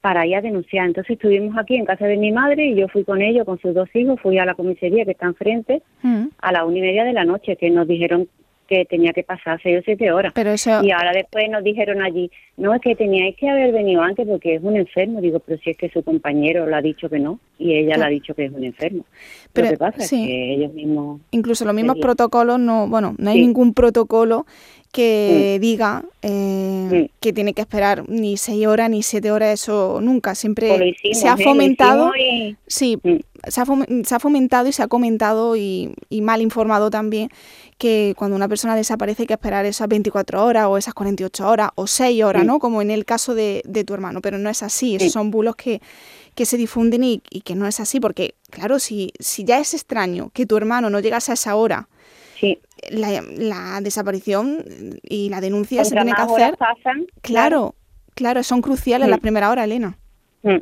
para 0.00 0.26
ir 0.26 0.36
a 0.36 0.40
denunciar. 0.40 0.86
Entonces 0.86 1.12
estuvimos 1.12 1.56
aquí 1.58 1.76
en 1.76 1.84
casa 1.84 2.06
de 2.06 2.16
mi 2.16 2.30
madre 2.32 2.66
y 2.66 2.74
yo 2.76 2.88
fui 2.88 3.04
con 3.04 3.20
ellos, 3.22 3.44
con 3.44 3.58
sus 3.58 3.74
dos 3.74 3.88
hijos, 3.94 4.20
fui 4.20 4.38
a 4.38 4.44
la 4.44 4.54
comisaría 4.54 5.04
que 5.04 5.12
está 5.12 5.26
enfrente 5.26 5.82
Mm. 6.02 6.26
a 6.38 6.52
la 6.52 6.64
una 6.64 6.78
y 6.78 6.80
media 6.82 7.04
de 7.04 7.12
la 7.12 7.24
noche, 7.24 7.56
que 7.56 7.70
nos 7.70 7.88
dijeron 7.88 8.28
que 8.68 8.84
tenía 8.84 9.12
que 9.12 9.22
pasar 9.22 9.60
seis 9.62 9.78
o 9.78 9.82
siete 9.84 10.10
horas. 10.10 10.32
Pero 10.34 10.50
eso, 10.50 10.82
Y 10.82 10.90
ahora 10.90 11.12
después 11.12 11.48
nos 11.48 11.62
dijeron 11.62 12.02
allí, 12.02 12.30
no, 12.56 12.74
es 12.74 12.80
que 12.80 12.96
teníais 12.96 13.36
que 13.36 13.48
haber 13.48 13.72
venido 13.72 14.02
antes 14.02 14.26
porque 14.26 14.56
es 14.56 14.62
un 14.62 14.76
enfermo. 14.76 15.20
Digo, 15.20 15.38
pero 15.38 15.58
si 15.62 15.70
es 15.70 15.76
que 15.76 15.88
su 15.88 16.02
compañero 16.02 16.66
le 16.66 16.74
ha 16.74 16.82
dicho 16.82 17.08
que 17.08 17.20
no 17.20 17.38
y 17.58 17.74
ella 17.74 17.96
le 17.96 18.04
ha 18.04 18.08
dicho 18.08 18.34
que 18.34 18.44
es 18.46 18.52
un 18.52 18.64
enfermo. 18.64 19.04
Pero, 19.52 19.66
Lo 19.68 19.72
que 19.72 19.78
pasa 19.78 20.00
sí. 20.02 20.22
es 20.22 20.26
que 20.28 20.54
ellos 20.54 20.72
mismos... 20.74 21.20
incluso 21.30 21.64
los 21.64 21.74
mismos 21.74 21.96
protocolos, 22.00 22.58
no, 22.60 22.86
bueno, 22.88 23.14
no 23.18 23.30
hay 23.30 23.36
Sí. 23.38 23.46
ningún 23.46 23.72
protocolo 23.74 24.46
que 24.92 25.58
diga 25.60 26.04
eh, 26.22 26.88
Mm. 26.90 27.04
que 27.20 27.32
tiene 27.32 27.52
que 27.52 27.60
esperar 27.60 28.08
ni 28.08 28.36
seis 28.36 28.66
horas 28.66 28.88
ni 28.88 29.02
siete 29.02 29.30
horas, 29.30 29.60
eso 29.60 29.98
nunca. 30.00 30.34
Siempre 30.34 30.68
pues 30.68 30.80
hicimos, 30.96 31.18
se 31.18 31.28
ha 31.28 31.34
¿eh? 31.34 31.44
Fomentado, 31.44 32.12
y- 32.16 32.56
sí, 32.66 32.96
Mm. 33.02 33.16
se 33.48 33.60
ha, 33.60 33.64
se 34.04 34.14
ha 34.14 34.18
fomentado 34.20 34.68
y 34.68 34.72
se 34.72 34.82
ha 34.82 34.88
comentado 34.88 35.56
y, 35.56 35.92
y 36.08 36.20
mal 36.22 36.40
informado 36.40 36.88
también 36.90 37.28
que 37.78 38.14
cuando 38.16 38.36
una 38.36 38.48
persona 38.48 38.74
desaparece 38.74 39.24
hay 39.24 39.26
que 39.26 39.34
esperar 39.34 39.66
esas 39.66 39.86
24 39.88 40.42
horas 40.44 40.66
o 40.66 40.78
esas 40.78 40.94
48 40.94 41.46
horas 41.48 41.70
o 41.74 41.86
6 41.86 42.22
horas. 42.24 42.44
¿no? 42.46 42.58
Como 42.58 42.80
en 42.80 42.90
el 42.90 43.04
caso 43.04 43.34
de, 43.34 43.62
de 43.66 43.84
tu 43.84 43.92
hermano, 43.92 44.20
pero 44.22 44.38
no 44.38 44.48
es 44.48 44.62
así, 44.62 44.96
esos 44.96 45.12
son 45.12 45.30
bulos 45.30 45.56
que, 45.56 45.80
que 46.36 46.44
se 46.44 46.56
difunden 46.56 47.02
y, 47.02 47.22
y 47.30 47.40
que 47.40 47.56
no 47.56 47.66
es 47.66 47.80
así, 47.80 47.98
porque 47.98 48.34
claro, 48.50 48.78
si, 48.78 49.10
si 49.18 49.44
ya 49.44 49.58
es 49.58 49.74
extraño 49.74 50.30
que 50.32 50.46
tu 50.46 50.56
hermano 50.56 50.90
no 50.90 51.00
llegase 51.00 51.32
a 51.32 51.34
esa 51.34 51.56
hora, 51.56 51.88
Sí, 52.38 52.58
la, 52.90 53.22
la 53.38 53.80
desaparición 53.80 54.62
y 55.02 55.30
la 55.30 55.40
denuncia 55.40 55.82
se 55.84 55.94
tiene 55.94 56.12
que 56.12 56.20
hacer, 56.20 56.54
pasan, 56.58 57.06
claro, 57.22 57.74
claro, 58.14 58.42
son 58.42 58.60
cruciales 58.60 59.08
Mm. 59.08 59.10
las 59.10 59.20
primeras 59.20 59.50
horas, 59.50 59.64
Elena. 59.64 59.96
Mm. 60.42 60.58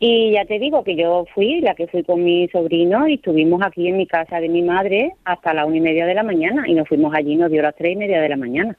Y 0.00 0.32
ya 0.32 0.44
te 0.46 0.58
digo 0.58 0.82
que 0.82 0.96
yo 0.96 1.24
fui, 1.32 1.60
la 1.60 1.74
que 1.76 1.86
fui 1.86 2.02
con 2.02 2.24
mi 2.24 2.48
sobrino, 2.48 3.06
y 3.06 3.14
estuvimos 3.14 3.62
aquí 3.62 3.86
en 3.86 3.98
mi 3.98 4.06
casa 4.08 4.40
de 4.40 4.48
mi 4.48 4.62
madre 4.62 5.12
hasta 5.24 5.54
la 5.54 5.64
una 5.64 5.76
y 5.76 5.80
media 5.80 6.06
de 6.06 6.14
la 6.14 6.24
mañana, 6.24 6.64
y 6.66 6.74
nos 6.74 6.88
fuimos 6.88 7.14
allí, 7.14 7.36
nos 7.36 7.52
dio 7.52 7.62
las 7.62 7.76
tres 7.76 7.92
y 7.92 7.96
media 7.96 8.20
de 8.20 8.28
la 8.28 8.36
mañana 8.36 8.76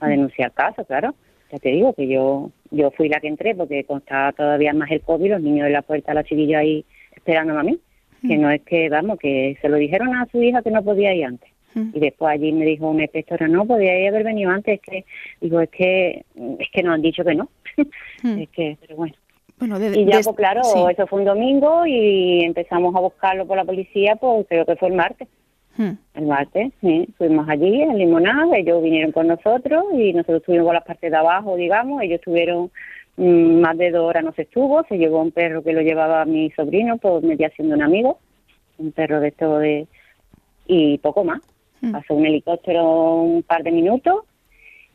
a 0.00 0.08
denunciar 0.08 0.52
caso, 0.52 0.84
claro. 0.84 1.14
Ya 1.52 1.58
te 1.58 1.68
digo 1.68 1.92
que 1.92 2.08
yo 2.08 2.50
yo 2.70 2.90
fui 2.92 3.08
la 3.10 3.20
que 3.20 3.28
entré 3.28 3.54
porque 3.54 3.84
constaba 3.84 4.32
todavía 4.32 4.72
más 4.72 4.90
el 4.90 5.02
COVID, 5.02 5.32
los 5.32 5.42
niños 5.42 5.66
en 5.66 5.74
la 5.74 5.82
puerta, 5.82 6.14
la 6.14 6.24
chiquilla 6.24 6.60
ahí 6.60 6.84
esperándome 7.14 7.60
a 7.60 7.64
mí. 7.64 7.78
Que 8.26 8.38
no 8.38 8.50
es 8.50 8.62
que, 8.62 8.88
vamos, 8.88 9.18
que 9.18 9.58
se 9.60 9.68
lo 9.68 9.76
dijeron 9.76 10.14
a 10.14 10.26
su 10.30 10.40
hija 10.40 10.62
que 10.62 10.70
no 10.70 10.82
podía 10.82 11.12
ir 11.12 11.24
antes. 11.24 11.50
Mm. 11.74 11.90
Y 11.92 11.98
después 12.00 12.30
allí 12.32 12.52
me 12.52 12.64
dijo 12.64 12.88
una 12.88 13.02
inspectora, 13.02 13.48
no, 13.48 13.66
podía 13.66 13.90
haber 14.08 14.22
venido 14.22 14.50
antes, 14.50 14.74
es 14.74 14.80
que, 14.80 15.04
digo, 15.40 15.60
es 15.60 15.68
que, 15.70 16.24
es 16.60 16.68
que 16.72 16.82
nos 16.84 16.94
han 16.94 17.02
dicho 17.02 17.24
que 17.24 17.34
no. 17.34 17.48
Mm. 18.22 18.38
es 18.42 18.48
que, 18.50 18.76
pero 18.80 18.94
bueno. 18.96 19.14
Bueno, 19.58 19.78
de- 19.80 19.98
Y 19.98 20.04
ya, 20.04 20.20
pues 20.22 20.36
claro, 20.36 20.62
sí. 20.62 20.78
eso 20.90 21.06
fue 21.08 21.18
un 21.18 21.24
domingo 21.24 21.84
y 21.84 22.44
empezamos 22.44 22.94
a 22.94 23.00
buscarlo 23.00 23.44
por 23.46 23.56
la 23.56 23.64
policía, 23.64 24.14
pues 24.16 24.46
creo 24.48 24.64
que 24.64 24.76
fue 24.76 24.88
el 24.88 24.94
martes. 24.94 25.26
Mm. 25.76 25.90
El 26.14 26.26
martes, 26.26 26.72
sí, 26.80 27.08
fuimos 27.16 27.48
allí 27.48 27.82
en 27.82 27.96
Limonada, 27.96 28.56
ellos 28.56 28.82
vinieron 28.82 29.12
con 29.12 29.26
nosotros 29.26 29.84
y 29.94 30.12
nosotros 30.12 30.40
estuvimos 30.40 30.66
por 30.66 30.74
las 30.74 30.84
partes 30.84 31.10
de 31.10 31.16
abajo, 31.16 31.56
digamos, 31.56 32.02
ellos 32.02 32.18
estuvieron 32.18 32.70
mm, 33.16 33.60
más 33.60 33.78
de 33.78 33.90
dos 33.90 34.08
horas, 34.08 34.24
no 34.24 34.32
se 34.32 34.42
estuvo, 34.42 34.84
se 34.84 34.98
llevó 34.98 35.22
un 35.22 35.32
perro 35.32 35.62
que 35.62 35.72
lo 35.72 35.80
llevaba 35.80 36.24
mi 36.24 36.50
sobrino, 36.50 36.98
pues 36.98 37.24
me 37.24 37.34
haciendo 37.34 37.74
un 37.74 37.82
amigo, 37.82 38.18
un 38.78 38.92
perro 38.92 39.20
de 39.20 39.28
esto 39.28 39.58
de... 39.58 39.86
y 40.66 40.98
poco 40.98 41.24
más. 41.24 41.40
Mm. 41.80 41.92
Pasó 41.92 42.14
un 42.14 42.26
helicóptero 42.26 43.22
un 43.22 43.42
par 43.42 43.62
de 43.62 43.72
minutos 43.72 44.24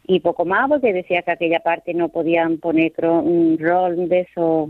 y 0.06 0.20
poco 0.22 0.46
más 0.46 0.70
porque 0.70 0.94
decía 0.94 1.22
que 1.22 1.32
aquella 1.32 1.60
parte 1.60 1.94
no 1.94 2.10
podían 2.10 2.60
poner 2.60 2.94
rol 2.98 4.08
de 4.08 4.22
esos 4.22 4.70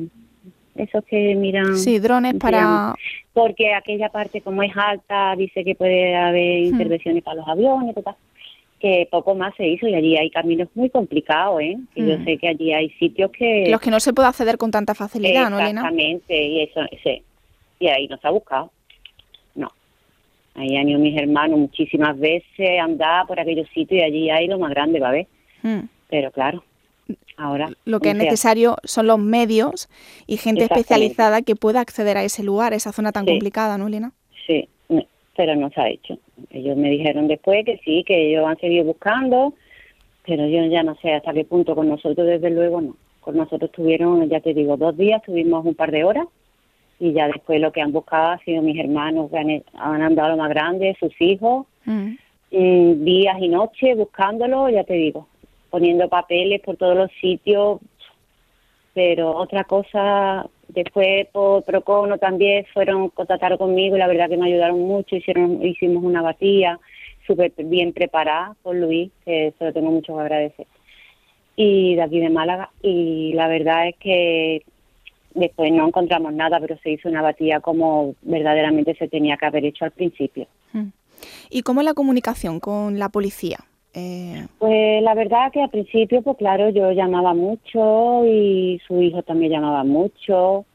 esos 0.82 1.04
que 1.06 1.36
miran 1.36 1.76
Sí, 1.78 2.00
drones 2.00 2.34
¿cómo 2.34 2.40
se 2.40 2.52
para... 2.52 2.96
porque 3.34 3.74
aquella 3.74 4.10
parte 4.10 4.42
como 4.42 4.64
es 4.64 4.72
alta 4.76 5.36
dice 5.38 5.64
que 5.64 5.76
puede 5.76 6.16
haber 6.16 6.62
Hmm. 6.62 6.66
intervenciones 6.68 7.24
para 7.24 7.38
los 7.38 7.48
aviones 7.48 7.94
total 7.96 8.16
que 8.80 9.08
poco 9.10 9.34
más 9.34 9.56
se 9.56 9.68
hizo 9.68 9.88
y 9.88 9.96
allí 9.96 10.16
hay 10.18 10.30
caminos 10.30 10.68
muy 10.76 10.90
complicados 10.90 11.60
eh 11.62 11.78
que 11.96 12.06
yo 12.06 12.18
Hmm. 12.18 12.26
sé 12.26 12.38
que 12.38 12.48
allí 12.48 12.74
hay 12.74 12.90
sitios 13.00 13.32
que 13.32 13.70
Los 13.72 13.82
que 13.82 13.90
no 13.92 14.00
se 14.00 14.14
puede 14.14 14.28
acceder 14.28 14.58
con 14.58 14.70
tanta 14.72 14.94
facilidad, 14.94 15.50
¿no, 15.50 15.60
Elena? 15.60 15.82
exactamente 15.82 16.44
y 16.44 16.62
eso 16.62 16.82
sí. 17.04 17.22
y 17.80 17.88
ahí 17.88 18.08
no 18.08 18.18
se 18.18 18.28
ha 18.28 18.32
buscado 18.32 18.72
no 19.56 19.72
ahí 20.56 20.76
han 20.78 20.90
ido 20.90 21.00
mis 21.00 21.18
hermanos 21.18 21.58
muchísimas 21.60 22.18
veces 22.20 22.80
a 22.80 22.84
andar 22.84 23.26
por 23.28 23.40
aquellos 23.40 23.68
sitios 23.70 24.00
y 24.02 24.04
allí 24.04 24.30
hay 24.30 24.48
lo 24.48 24.60
más 24.60 24.70
grande 24.72 25.00
va 25.00 25.10
a 25.10 25.12
ver 25.14 25.28
Mm. 25.64 25.90
pero 26.08 26.30
claro 26.32 26.64
ahora 27.38 27.70
Lo 27.86 28.00
que 28.00 28.10
es 28.12 28.16
necesario 28.16 28.78
son 28.84 29.08
los 29.08 29.20
medios 29.20 29.90
y 30.26 30.38
gente 30.38 30.64
especializada 30.64 31.42
que 31.42 31.56
pueda 31.56 31.82
acceder 31.82 32.18
a 32.18 32.24
ese 32.24 32.44
lugar, 32.44 32.74
a 32.74 32.76
esa 32.76 32.92
zona 32.92 33.12
tan 33.12 33.26
Sí. 33.26 33.32
complicada, 33.32 33.78
¿no, 33.78 33.88
Elena? 33.88 34.12
Sí, 34.46 34.68
no, 34.90 35.04
pero 35.36 35.56
no 35.56 35.70
se 35.70 35.82
ha 35.82 35.90
hecho. 35.90 36.18
Ellos 36.50 36.76
me 36.78 36.90
dijeron 36.90 37.28
después 37.28 37.66
que 37.66 37.80
sí, 37.84 38.04
que 38.06 38.30
ellos 38.30 38.46
han 38.46 38.58
seguido 38.58 38.86
buscando, 38.86 39.54
pero 40.26 40.48
yo 40.48 40.66
ya 40.66 40.84
no 40.84 40.96
sé 41.02 41.14
hasta 41.14 41.34
qué 41.34 41.46
punto 41.46 41.76
con 41.76 41.88
nosotros, 41.88 42.28
desde 42.28 42.50
luego 42.50 42.82
no. 42.82 42.96
Con 43.22 43.38
nosotros 43.38 43.72
tuvieron, 43.72 44.28
ya 44.30 44.40
te 44.40 44.54
digo, 44.54 44.78
dos 44.78 44.96
días, 44.98 45.22
tuvimos 45.24 45.66
un 45.66 45.76
par 45.76 45.92
de 45.92 46.04
horas 46.04 46.28
y 47.00 47.12
ya 47.14 47.28
después 47.28 47.60
lo 47.62 47.72
que 47.72 47.82
han 47.82 47.92
buscado 47.92 48.32
ha 48.32 48.40
sido 48.40 48.62
mis 48.62 48.80
hermanos 48.80 49.30
que 49.30 49.38
han, 49.38 49.64
han 49.74 50.02
andado 50.02 50.30
lo 50.30 50.38
más 50.38 50.50
grande, 50.50 50.96
sus 51.00 51.14
hijos, 51.22 51.68
mm, 51.86 52.16
días 53.04 53.36
y 53.40 53.50
noches 53.50 53.98
buscándolo, 53.98 54.70
ya 54.70 54.84
te 54.84 54.94
digo, 54.94 55.28
poniendo 55.70 56.10
papeles 56.10 56.62
por 56.62 56.78
todos 56.78 56.96
los 56.96 57.12
sitios, 57.22 57.80
pero 58.94 59.36
otra 59.36 59.64
cosa, 59.64 60.48
después 60.70 61.28
por 61.28 61.64
Procono 61.64 62.18
también 62.18 62.66
fueron, 62.74 63.10
contactaron 63.10 63.58
conmigo 63.58 63.96
y 63.96 64.00
la 64.00 64.08
verdad 64.08 64.30
que 64.30 64.38
me 64.38 64.48
ayudaron 64.48 64.80
mucho, 64.80 65.16
hicieron, 65.16 65.64
hicimos 65.64 66.04
una 66.04 66.22
batía 66.22 66.80
súper 67.26 67.52
bien 67.58 67.94
preparada 67.94 68.56
por 68.64 68.76
Luis, 68.76 69.12
que 69.24 69.54
se 69.58 69.66
lo 69.66 69.74
tengo 69.74 69.92
mucho 69.92 70.16
que 70.16 70.22
agradecer, 70.22 70.68
y 71.56 71.96
de 71.96 72.02
aquí 72.02 72.20
de 72.20 72.30
Málaga, 72.30 72.72
y 72.82 73.34
la 73.34 73.48
verdad 73.48 73.90
es 73.90 73.96
que 73.98 74.64
después 75.36 75.72
no 75.72 75.88
encontramos 75.88 76.34
nada, 76.34 76.60
pero 76.60 76.78
se 76.80 76.92
hizo 76.92 77.10
una 77.10 77.22
batía 77.22 77.60
como 77.60 78.16
verdaderamente 78.22 78.96
se 78.96 79.08
tenía 79.08 79.38
que 79.38 79.46
haber 79.46 79.66
hecho 79.66 79.86
al 79.86 79.92
principio. 79.92 80.48
Mm. 80.74 80.88
¿Y 81.50 81.62
cómo 81.62 81.82
es 81.82 81.86
la 81.86 81.94
comunicación 81.94 82.60
con 82.60 83.00
la 83.00 83.10
policía? 83.10 83.60
Eh, 83.98 84.46
Pues 84.60 85.02
la 85.04 85.16
verdad 85.16 85.52
que 85.52 85.62
al 85.62 85.70
principio, 85.72 86.22
pues 86.22 86.38
claro, 86.38 86.70
yo 86.70 86.92
llamaba 86.92 87.34
mucho 87.34 88.26
y 88.26 88.80
su 88.88 89.02
hijo 89.02 89.24
también 89.24 89.52
llamaba 89.54 89.84
mucho. 89.84 90.66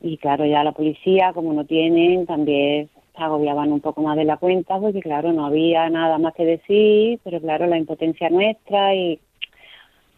Y 0.00 0.16
claro, 0.18 0.46
ya 0.46 0.64
la 0.64 0.72
policía, 0.72 1.32
como 1.34 1.52
no 1.52 1.64
tienen, 1.66 2.26
también 2.26 2.88
se 3.16 3.22
agobiaban 3.22 3.72
un 3.72 3.80
poco 3.80 4.00
más 4.02 4.16
de 4.16 4.24
la 4.24 4.36
cuenta, 4.38 4.78
porque 4.78 5.00
claro, 5.00 5.32
no 5.32 5.46
había 5.46 5.90
nada 5.90 6.18
más 6.18 6.34
que 6.34 6.44
decir, 6.46 7.20
pero 7.24 7.40
claro, 7.40 7.66
la 7.66 7.78
impotencia 7.78 8.30
nuestra 8.30 8.94
y 8.94 9.20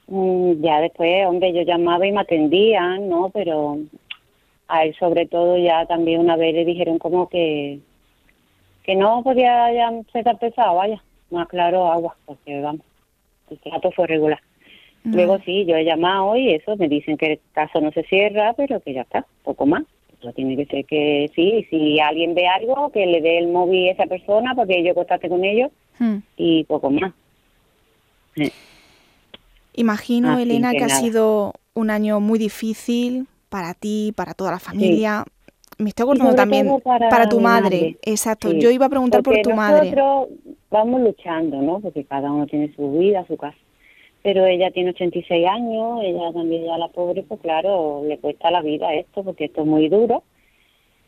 mm, 0.08 0.62
ya 0.62 0.80
después, 0.80 1.26
hombre, 1.26 1.52
yo 1.52 1.62
llamaba 1.62 2.06
y 2.06 2.12
me 2.12 2.20
atendían, 2.20 3.08
¿no? 3.08 3.30
Pero 3.30 3.78
a 4.68 4.84
él 4.84 4.94
sobre 4.98 5.26
todo 5.26 5.58
ya 5.58 5.86
también 5.86 6.20
una 6.20 6.36
vez 6.36 6.54
le 6.54 6.64
dijeron 6.64 6.98
como 6.98 7.28
que 7.28 7.80
que 8.84 8.96
no 8.96 9.22
podía 9.22 9.72
ya 9.72 9.92
ser 10.12 10.24
tan 10.24 10.38
pesado, 10.38 10.76
vaya, 10.76 11.02
más 11.30 11.48
claro 11.48 11.90
agua, 11.90 12.16
porque 12.26 12.60
vamos, 12.60 12.82
el 13.50 13.58
trato 13.58 13.90
fue 13.92 14.06
regular. 14.06 14.40
no. 15.04 15.16
Luego 15.16 15.38
sí, 15.44 15.64
yo 15.66 15.76
he 15.76 15.84
llamado 15.84 16.36
y 16.36 16.54
eso, 16.54 16.76
me 16.76 16.88
dicen 16.88 17.16
que 17.16 17.32
el 17.32 17.40
caso 17.52 17.80
no 17.80 17.90
se 17.92 18.02
cierra, 18.04 18.52
pero 18.54 18.80
que 18.80 18.92
ya 18.94 19.02
está, 19.02 19.26
poco 19.44 19.66
más. 19.66 19.84
Eso 20.20 20.32
tiene 20.34 20.54
que 20.56 20.66
ser 20.66 20.84
que 20.84 21.30
sí, 21.34 21.66
si 21.70 21.98
alguien 21.98 22.34
ve 22.34 22.46
algo, 22.46 22.90
que 22.92 23.06
le 23.06 23.20
dé 23.22 23.38
el 23.38 23.48
móvil 23.48 23.88
a 23.88 23.92
esa 23.92 24.06
persona 24.06 24.54
para 24.54 24.66
que 24.68 24.84
yo 24.84 24.94
contacte 24.94 25.28
con 25.28 25.44
ellos 25.44 25.70
Mm. 25.98 26.16
y 26.38 26.64
poco 26.64 26.90
más. 26.90 27.12
Imagino, 29.74 30.32
Así 30.32 30.42
Elena, 30.42 30.72
que 30.72 30.78
que 30.78 30.84
ha 30.84 30.88
sido 30.88 31.54
un 31.74 31.90
año 31.90 32.20
muy 32.20 32.38
difícil 32.38 33.26
para 33.48 33.74
ti, 33.74 34.12
para 34.16 34.34
toda 34.34 34.50
la 34.50 34.58
familia. 34.58 35.24
Me 35.78 35.90
estoy 35.90 36.04
acordando 36.04 36.34
también 36.34 36.80
para 36.80 37.08
para 37.08 37.28
tu 37.28 37.40
madre. 37.40 37.76
madre. 37.80 37.96
Exacto. 38.02 38.50
Sí, 38.50 38.58
Yo 38.60 38.70
iba 38.70 38.86
a 38.86 38.88
preguntar 38.90 39.22
por 39.22 39.32
porque 39.34 39.42
tu 39.42 39.54
madre. 39.54 39.94
Vamos 40.70 41.00
luchando, 41.00 41.60
¿no? 41.62 41.80
Porque 41.80 42.04
cada 42.04 42.30
uno 42.30 42.46
tiene 42.46 42.72
su 42.74 42.92
vida, 42.98 43.24
su 43.26 43.36
casa. 43.36 43.56
Pero 44.22 44.44
ella 44.46 44.70
tiene 44.70 44.90
86 44.90 45.46
años, 45.48 46.00
ella 46.02 46.32
también 46.32 46.64
ya 46.64 46.76
la 46.78 46.88
pobre, 46.88 47.22
pues 47.22 47.40
claro, 47.40 48.02
le 48.06 48.18
cuesta 48.18 48.50
la 48.50 48.60
vida 48.60 48.92
esto, 48.94 49.24
porque 49.24 49.46
esto 49.46 49.62
es 49.62 49.66
muy 49.66 49.88
duro. 49.88 50.22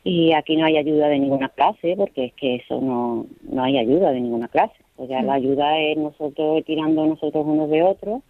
Y 0.05 0.33
aquí 0.33 0.57
no 0.57 0.65
hay 0.67 0.79
ayuda 0.79 1.09
de 1.09 1.19
ninguna 1.21 1.49
clase, 1.51 1.95
porque 1.97 2.25
es 2.27 2.33
que 2.35 2.57
eso 2.57 2.81
no, 2.81 3.27
no 3.43 3.63
hay 3.63 3.79
ayuda 3.79 4.11
de 4.13 4.21
ninguna 4.21 4.49
clase. 4.49 4.75
O 4.97 5.07
sea, 5.07 5.23
Mm. 5.23 5.27
la 5.27 5.35
ayuda 5.35 5.79
es 5.79 5.97
nosotros 5.97 6.65
tirando 6.65 7.07
nosotros 7.07 7.45
unos 7.47 7.71
de 7.71 7.83
otros. 7.85 8.23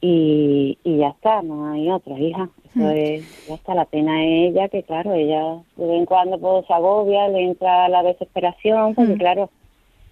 Y, 0.00 0.78
y 0.84 0.98
ya 0.98 1.08
está, 1.08 1.42
no 1.42 1.72
hay 1.72 1.90
otra, 1.90 2.16
hija. 2.20 2.48
Eso 2.70 2.78
Mm. 2.84 2.90
es, 2.96 3.24
ya 3.48 3.54
está, 3.56 3.74
la 3.74 3.84
pena 3.86 4.24
es 4.24 4.50
ella, 4.52 4.68
que 4.68 4.84
claro, 4.84 5.12
ella 5.14 5.56
de 5.76 5.86
vez 5.86 5.98
en 5.98 6.06
cuando 6.06 6.38
pues, 6.38 6.66
se 6.66 6.72
agobia, 6.72 7.26
le 7.28 7.42
entra 7.42 7.88
la 7.88 8.04
desesperación, 8.04 8.94
porque 8.94 9.14
Mm. 9.14 9.18
claro, 9.18 9.50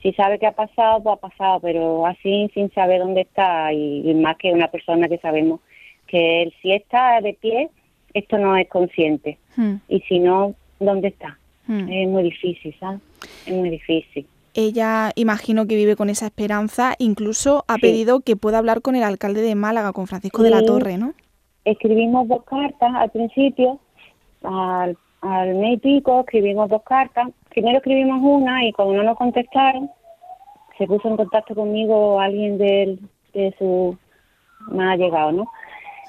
si 0.06 0.12
sabe 0.12 0.38
que 0.38 0.46
ha 0.46 0.52
pasado, 0.52 1.02
pues 1.02 1.14
ha 1.16 1.20
pasado, 1.20 1.58
pero 1.58 2.06
así 2.06 2.48
sin 2.54 2.70
saber 2.70 3.00
dónde 3.00 3.22
está 3.22 3.72
y, 3.72 4.14
más 4.14 4.36
que 4.36 4.52
una 4.52 4.68
persona 4.68 5.08
que 5.08 5.18
sabemos 5.18 5.58
que 6.06 6.42
él 6.42 6.54
si 6.62 6.70
está 6.70 7.20
de 7.20 7.34
pie, 7.34 7.70
esto 8.14 8.38
no 8.38 8.56
es 8.56 8.68
consciente. 8.68 9.36
Hmm. 9.56 9.78
Y 9.88 9.98
si 10.02 10.20
no, 10.20 10.54
¿dónde 10.78 11.08
está? 11.08 11.36
Hmm. 11.66 11.90
Es 11.90 12.08
muy 12.08 12.22
difícil, 12.22 12.72
¿sabes? 12.78 13.00
Es 13.46 13.52
muy 13.52 13.68
difícil. 13.68 14.25
Ella 14.54 15.10
imagino 15.16 15.66
que 15.66 15.75
vive 15.75 15.96
con 15.96 16.08
esa 16.08 16.26
esperanza, 16.26 16.94
incluso 17.00 17.64
ha 17.66 17.75
Sí. 17.75 17.80
pedido 17.80 18.20
que 18.20 18.36
pueda 18.36 18.58
hablar 18.58 18.82
con 18.82 18.94
el 18.94 19.02
alcalde 19.02 19.42
de 19.42 19.56
Málaga, 19.56 19.92
con 19.92 20.06
Francisco 20.06 20.44
de 20.44 20.50
la 20.50 20.60
Sí. 20.60 20.66
Torre, 20.66 20.98
¿no? 20.98 21.14
Escribimos 21.64 22.28
dos 22.28 22.44
cartas 22.44 22.94
al 22.94 23.10
principio, 23.10 23.80
al, 24.44 24.96
al 25.26 25.54
mes 25.56 25.75
y 25.75 25.76
pico, 25.78 26.21
escribimos 26.21 26.68
dos 26.68 26.83
cartas. 26.83 27.28
Primero 27.50 27.78
escribimos 27.78 28.21
una 28.23 28.64
y 28.64 28.73
cuando 28.73 28.95
no 28.95 29.02
nos 29.02 29.16
contestaron, 29.16 29.90
se 30.78 30.87
puso 30.87 31.09
en 31.09 31.16
contacto 31.16 31.54
conmigo 31.54 32.21
alguien 32.21 32.59
de, 32.59 32.99
de 33.33 33.54
su 33.59 33.97
más 34.68 34.95
allegado, 34.95 35.33
¿no? 35.33 35.50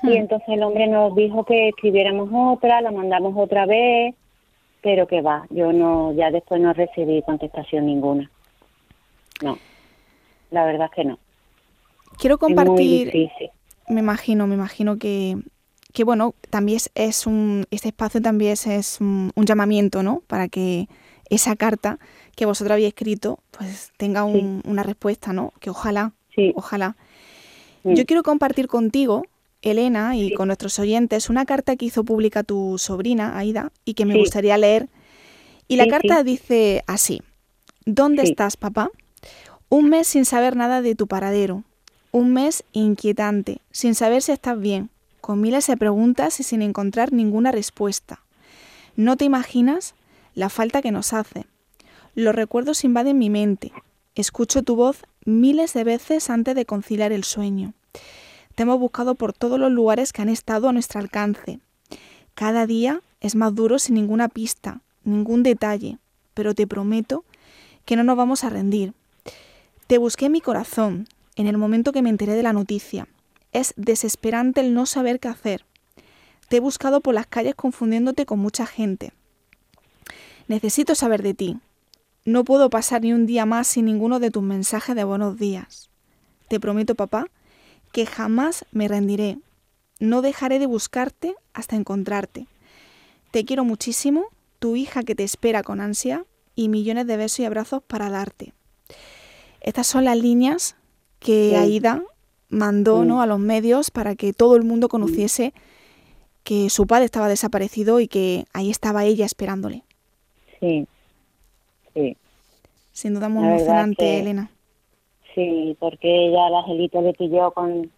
Y 0.04 0.16
entonces 0.16 0.48
el 0.50 0.62
hombre 0.64 0.88
nos 0.88 1.16
dijo 1.16 1.44
que 1.44 1.70
escribiéramos 1.70 2.30
otra, 2.32 2.82
la 2.82 2.92
mandamos 2.92 3.34
otra 3.36 3.66
vez, 3.66 4.14
pero 4.82 5.08
que 5.08 5.22
va, 5.22 5.46
yo 5.50 5.74
no, 5.74 6.14
ya 6.14 6.30
después 6.30 6.62
no 6.62 6.72
recibí 6.74 7.22
contestación 7.24 7.86
ninguna. 7.88 8.30
No, 9.42 9.58
la 10.52 10.66
verdad 10.66 10.88
es 10.92 10.96
que 10.96 11.06
no. 11.06 11.18
Quiero 12.20 12.36
Es 12.36 12.42
muy 12.42 12.56
compartir, 12.56 13.12
difícil. 13.12 13.50
me 13.90 14.02
imagino, 14.02 14.46
me 14.48 14.56
imagino 14.56 14.98
que, 14.98 15.38
que 15.98 16.04
bueno, 16.04 16.36
también 16.52 16.80
es, 16.94 17.26
un, 17.26 17.66
este 17.72 17.88
espacio 17.88 18.22
también 18.22 18.52
es, 18.54 18.98
un, 19.02 19.32
un 19.34 19.46
llamamiento, 19.48 20.04
¿no? 20.04 20.22
Para 20.28 20.48
que 20.48 20.88
esa 21.28 21.56
carta 21.56 21.98
que 22.36 22.46
vosotros 22.46 22.74
habéis 22.74 22.90
escrito, 22.90 23.40
pues 23.50 23.92
tenga 23.98 24.24
un- 24.24 24.62
una 24.66 24.84
respuesta, 24.84 25.34
¿no? 25.34 25.54
Que 25.60 25.72
ojalá, 25.72 26.14
Sí. 26.36 26.54
ojalá. 26.56 26.96
Yo 27.84 28.06
quiero 28.06 28.22
compartir 28.22 28.68
contigo, 28.68 29.24
Elena, 29.64 30.16
y 30.16 30.34
con 30.36 30.50
nuestros 30.50 30.78
oyentes, 30.78 31.32
una 31.32 31.46
carta 31.46 31.76
que 31.76 31.86
hizo 31.86 32.04
pública 32.04 32.44
tu 32.44 32.78
sobrina, 32.78 33.36
Aida, 33.40 33.72
y 33.84 33.96
que 33.96 34.06
me 34.06 34.14
gustaría 34.20 34.56
leer. 34.60 34.90
Y 35.68 35.78
la 35.78 35.86
carta 35.88 36.22
dice 36.24 36.84
así, 36.86 37.24
¿Dónde 37.88 38.22
estás, 38.30 38.56
papá? 38.56 38.92
Un 39.70 39.90
mes 39.90 40.06
sin 40.06 40.26
saber 40.26 40.56
nada 40.56 40.84
de 40.84 40.94
tu 40.94 41.08
paradero. 41.08 41.64
Un 42.12 42.34
mes 42.34 42.64
inquietante, 42.72 43.62
sin 43.72 43.96
saber 43.96 44.22
si 44.22 44.32
estás 44.32 44.60
bien, 44.60 44.92
con 45.28 45.42
miles 45.42 45.68
de 45.68 45.76
preguntas 45.76 46.40
y 46.40 46.44
sin 46.44 46.62
encontrar 46.62 47.12
ninguna 47.12 47.52
respuesta. 47.52 48.22
No 48.96 49.18
te 49.18 49.26
imaginas 49.26 49.94
la 50.36 50.48
falta 50.48 50.82
que 50.82 50.94
nos 50.94 51.12
hace. 51.12 51.46
Los 52.16 52.34
recuerdos 52.34 52.86
invaden 52.86 53.20
mi 53.20 53.30
mente. 53.30 53.74
Escucho 54.16 54.64
tu 54.64 54.78
voz 54.78 55.02
miles 55.26 55.74
de 55.74 55.84
veces 55.84 56.30
antes 56.30 56.56
de 56.56 56.66
conciliar 56.66 57.12
el 57.12 57.26
sueño. 57.26 57.74
Te 58.56 58.64
hemos 58.64 58.80
buscado 58.80 59.16
por 59.16 59.34
todos 59.34 59.60
los 59.60 59.70
lugares 59.70 60.14
que 60.14 60.22
han 60.22 60.30
estado 60.30 60.70
a 60.70 60.72
nuestro 60.72 61.02
alcance. 61.02 61.60
Cada 62.34 62.66
día 62.66 63.02
es 63.20 63.36
más 63.36 63.54
duro 63.54 63.80
sin 63.80 63.96
ninguna 63.96 64.30
pista, 64.30 64.80
ningún 65.04 65.44
detalle, 65.44 65.98
pero 66.36 66.56
te 66.56 66.68
prometo 66.68 67.26
que 67.84 67.98
no 67.98 68.06
nos 68.06 68.16
vamos 68.16 68.46
a 68.46 68.50
rendir. 68.50 68.94
Te 69.88 69.98
busqué 69.98 70.28
en 70.28 70.32
mi 70.32 70.40
corazón 70.40 71.10
en 71.36 71.48
el 71.48 71.58
momento 71.58 71.92
que 71.92 72.02
me 72.02 72.12
enteré 72.12 72.34
de 72.36 72.44
la 72.44 72.54
noticia. 72.54 73.10
Es 73.58 73.74
desesperante 73.76 74.62
el 74.62 74.76
no 74.76 74.86
saber 74.86 75.20
qué 75.20 75.30
hacer. 75.30 75.66
Te 76.48 76.58
he 76.58 76.60
buscado 76.60 77.02
por 77.02 77.16
las 77.16 77.26
calles 77.26 77.56
confundiéndote 77.56 78.28
con 78.28 78.38
mucha 78.38 78.68
gente. 78.68 79.14
Necesito 80.48 80.94
saber 80.94 81.24
de 81.24 81.34
ti. 81.34 81.58
No 82.24 82.44
puedo 82.44 82.70
pasar 82.70 83.02
ni 83.02 83.14
un 83.14 83.26
día 83.26 83.48
más 83.48 83.66
sin 83.66 83.86
ninguno 83.86 84.20
de 84.20 84.30
tus 84.30 84.44
mensajes 84.44 84.96
de 84.96 85.04
buenos 85.04 85.40
días. 85.40 85.90
Te 86.50 86.60
prometo, 86.60 86.94
papá, 86.94 87.32
que 87.92 88.06
jamás 88.06 88.64
me 88.72 88.88
rendiré. 88.88 89.40
No 90.00 90.22
dejaré 90.22 90.60
de 90.60 90.68
buscarte 90.68 91.34
hasta 91.56 91.76
encontrarte. 91.76 92.46
Te 93.32 93.44
quiero 93.44 93.66
muchísimo, 93.66 94.28
tu 94.60 94.76
hija 94.76 95.02
que 95.02 95.16
te 95.16 95.24
espera 95.24 95.64
con 95.64 95.82
ansia 95.82 96.28
y 96.54 96.70
millones 96.70 97.08
de 97.08 97.18
besos 97.18 97.40
y 97.40 97.46
abrazos 97.46 97.82
para 97.82 98.12
darte. 98.12 98.54
Estas 99.62 99.88
son 99.88 100.06
las 100.06 100.18
líneas 100.18 100.76
que. 101.20 101.58
Aida 101.58 102.04
mandó 102.50 103.02
Sí. 103.02 103.08
¿no? 103.08 103.22
a 103.22 103.26
los 103.26 103.40
medios 103.40 103.92
para 103.92 104.16
que 104.16 104.34
todo 104.34 104.56
el 104.56 104.64
mundo 104.64 104.88
conociese 104.90 105.54
que 106.44 106.70
su 106.70 106.88
padre 106.88 107.06
estaba 107.06 107.28
desaparecido 107.28 108.00
y 108.00 108.08
que 108.08 108.46
ahí 108.54 108.70
estaba 108.72 109.04
ella 109.06 109.26
esperándole. 109.26 109.84
Sí, 110.60 110.88
sí. 111.94 112.16
Sin 112.94 113.14
duda 113.14 113.28
muy 113.30 113.46
emocionante, 113.48 113.98
que- 114.06 114.20
Elena. 114.22 114.50
Sí, 115.36 115.76
porque 115.80 116.28
ella, 116.30 116.50
la 116.50 116.60
Angelito 116.60 117.00
le 117.02 117.14
pilló 117.14 117.52
con, 117.52 117.92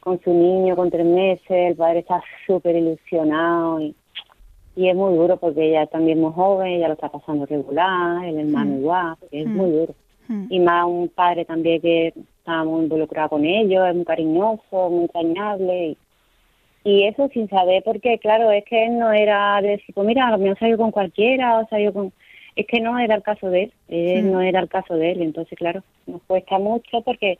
con 0.00 0.18
su 0.22 0.32
niño 0.32 0.74
con 0.74 0.90
tres 0.90 1.04
meses, 1.04 1.50
el 1.50 1.76
padre 1.76 1.98
está 1.98 2.22
súper 2.46 2.76
ilusionado 2.76 3.80
y, 3.80 3.94
y 4.76 4.88
es 4.88 4.96
muy 4.96 5.14
duro 5.14 5.36
porque 5.36 5.68
ella 5.68 5.86
también 5.86 6.16
es 6.18 6.22
muy 6.24 6.32
joven, 6.32 6.68
ella 6.68 6.88
lo 6.88 6.94
está 6.94 7.10
pasando 7.10 7.44
regular, 7.44 8.24
el 8.24 8.38
hermano 8.38 8.70
Mm. 8.76 8.78
igual, 8.78 9.16
es 9.32 9.46
Mm. 9.46 9.54
muy 9.56 9.70
duro. 9.70 9.94
Mm. 10.28 10.46
Y 10.48 10.60
más 10.60 10.86
un 10.86 11.08
padre 11.08 11.44
también 11.44 11.82
que 11.82 12.14
está 12.42 12.64
muy 12.64 12.82
involucrado 12.82 13.28
con 13.30 13.44
ellos, 13.44 13.86
es 13.88 13.94
muy 13.94 14.04
cariñoso, 14.04 14.90
muy 14.90 15.02
entrañable 15.02 15.86
y, 15.90 15.96
y 16.84 17.04
eso 17.04 17.28
sin 17.32 17.48
saber 17.48 17.84
porque 17.84 18.18
claro, 18.18 18.50
es 18.50 18.64
que 18.64 18.84
él 18.86 18.98
no 18.98 19.12
era 19.12 19.60
de 19.62 19.68
decir, 19.70 19.94
pues 19.94 20.04
mira, 20.06 20.26
a 20.26 20.32
lo 20.32 20.38
mejor 20.38 20.58
salió 20.58 20.76
con 20.76 20.90
cualquiera 20.90 21.58
o 21.58 21.68
salió 21.68 21.92
con... 21.92 22.12
Es 22.56 22.66
que 22.66 22.80
no 22.80 22.98
era 22.98 23.14
el 23.14 23.22
caso 23.22 23.48
de 23.48 23.62
él, 23.64 23.72
él 23.88 24.24
Mm. 24.26 24.32
no 24.32 24.40
era 24.42 24.60
el 24.60 24.68
caso 24.68 24.94
de 24.96 25.12
él, 25.12 25.22
entonces 25.22 25.56
claro, 25.56 25.82
nos 26.06 26.20
cuesta 26.24 26.58
mucho 26.58 27.00
porque, 27.02 27.38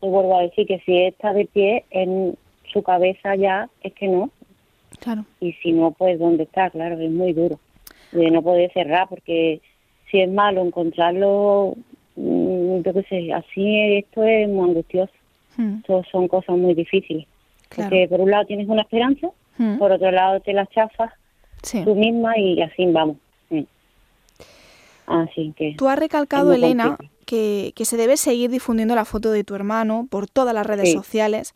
te 0.00 0.08
vuelvo 0.08 0.36
a 0.38 0.42
decir 0.42 0.66
que 0.66 0.80
si 0.80 0.96
está 1.02 1.32
de 1.34 1.44
pie 1.44 1.84
en 1.90 2.36
su 2.72 2.82
cabeza 2.82 3.36
ya, 3.36 3.68
es 3.82 3.92
que 3.92 4.08
no, 4.08 4.30
Claro. 4.98 5.24
y 5.40 5.52
si 5.54 5.72
no, 5.72 5.90
pues 5.92 6.18
dónde 6.18 6.44
está, 6.44 6.70
claro, 6.70 6.98
es 6.98 7.10
muy 7.10 7.32
duro. 7.34 7.60
De 8.12 8.30
no 8.30 8.42
poder 8.42 8.72
cerrar, 8.72 9.08
porque 9.08 9.60
si 10.10 10.20
es 10.20 10.30
malo 10.30 10.62
encontrarlo, 10.62 11.74
yo 12.82 12.92
qué 12.94 13.02
sé, 13.08 13.32
así 13.32 13.96
esto 13.98 14.22
es 14.24 14.48
muy 14.48 14.70
angustioso. 14.70 15.12
Mm. 15.56 15.76
Esto 15.78 16.02
son 16.10 16.28
cosas 16.28 16.56
muy 16.56 16.74
difíciles. 16.74 17.26
Claro. 17.68 17.90
Porque 17.90 18.08
por 18.08 18.20
un 18.20 18.30
lado 18.30 18.44
tienes 18.46 18.68
una 18.68 18.82
esperanza, 18.82 19.28
Mm. 19.58 19.76
por 19.78 19.92
otro 19.92 20.10
lado 20.10 20.40
te 20.40 20.52
la 20.54 20.66
chafas 20.66 21.12
Sí. 21.62 21.82
tú 21.84 21.94
misma 21.94 22.36
y 22.38 22.60
así 22.62 22.86
vamos. 22.86 23.16
Sí. 23.50 23.66
Así 25.06 25.52
que... 25.56 25.74
Tú 25.76 25.88
has 25.88 25.98
recalcado, 25.98 26.52
Elena, 26.52 26.96
que, 27.26 27.72
que 27.76 27.84
se 27.84 27.96
debe 27.96 28.16
seguir 28.16 28.50
difundiendo 28.50 28.94
la 28.94 29.04
foto 29.04 29.30
de 29.30 29.44
tu 29.44 29.54
hermano 29.54 30.06
por 30.10 30.26
todas 30.28 30.54
las 30.54 30.66
redes 30.66 30.88
Sí. 30.90 30.94
sociales 30.94 31.54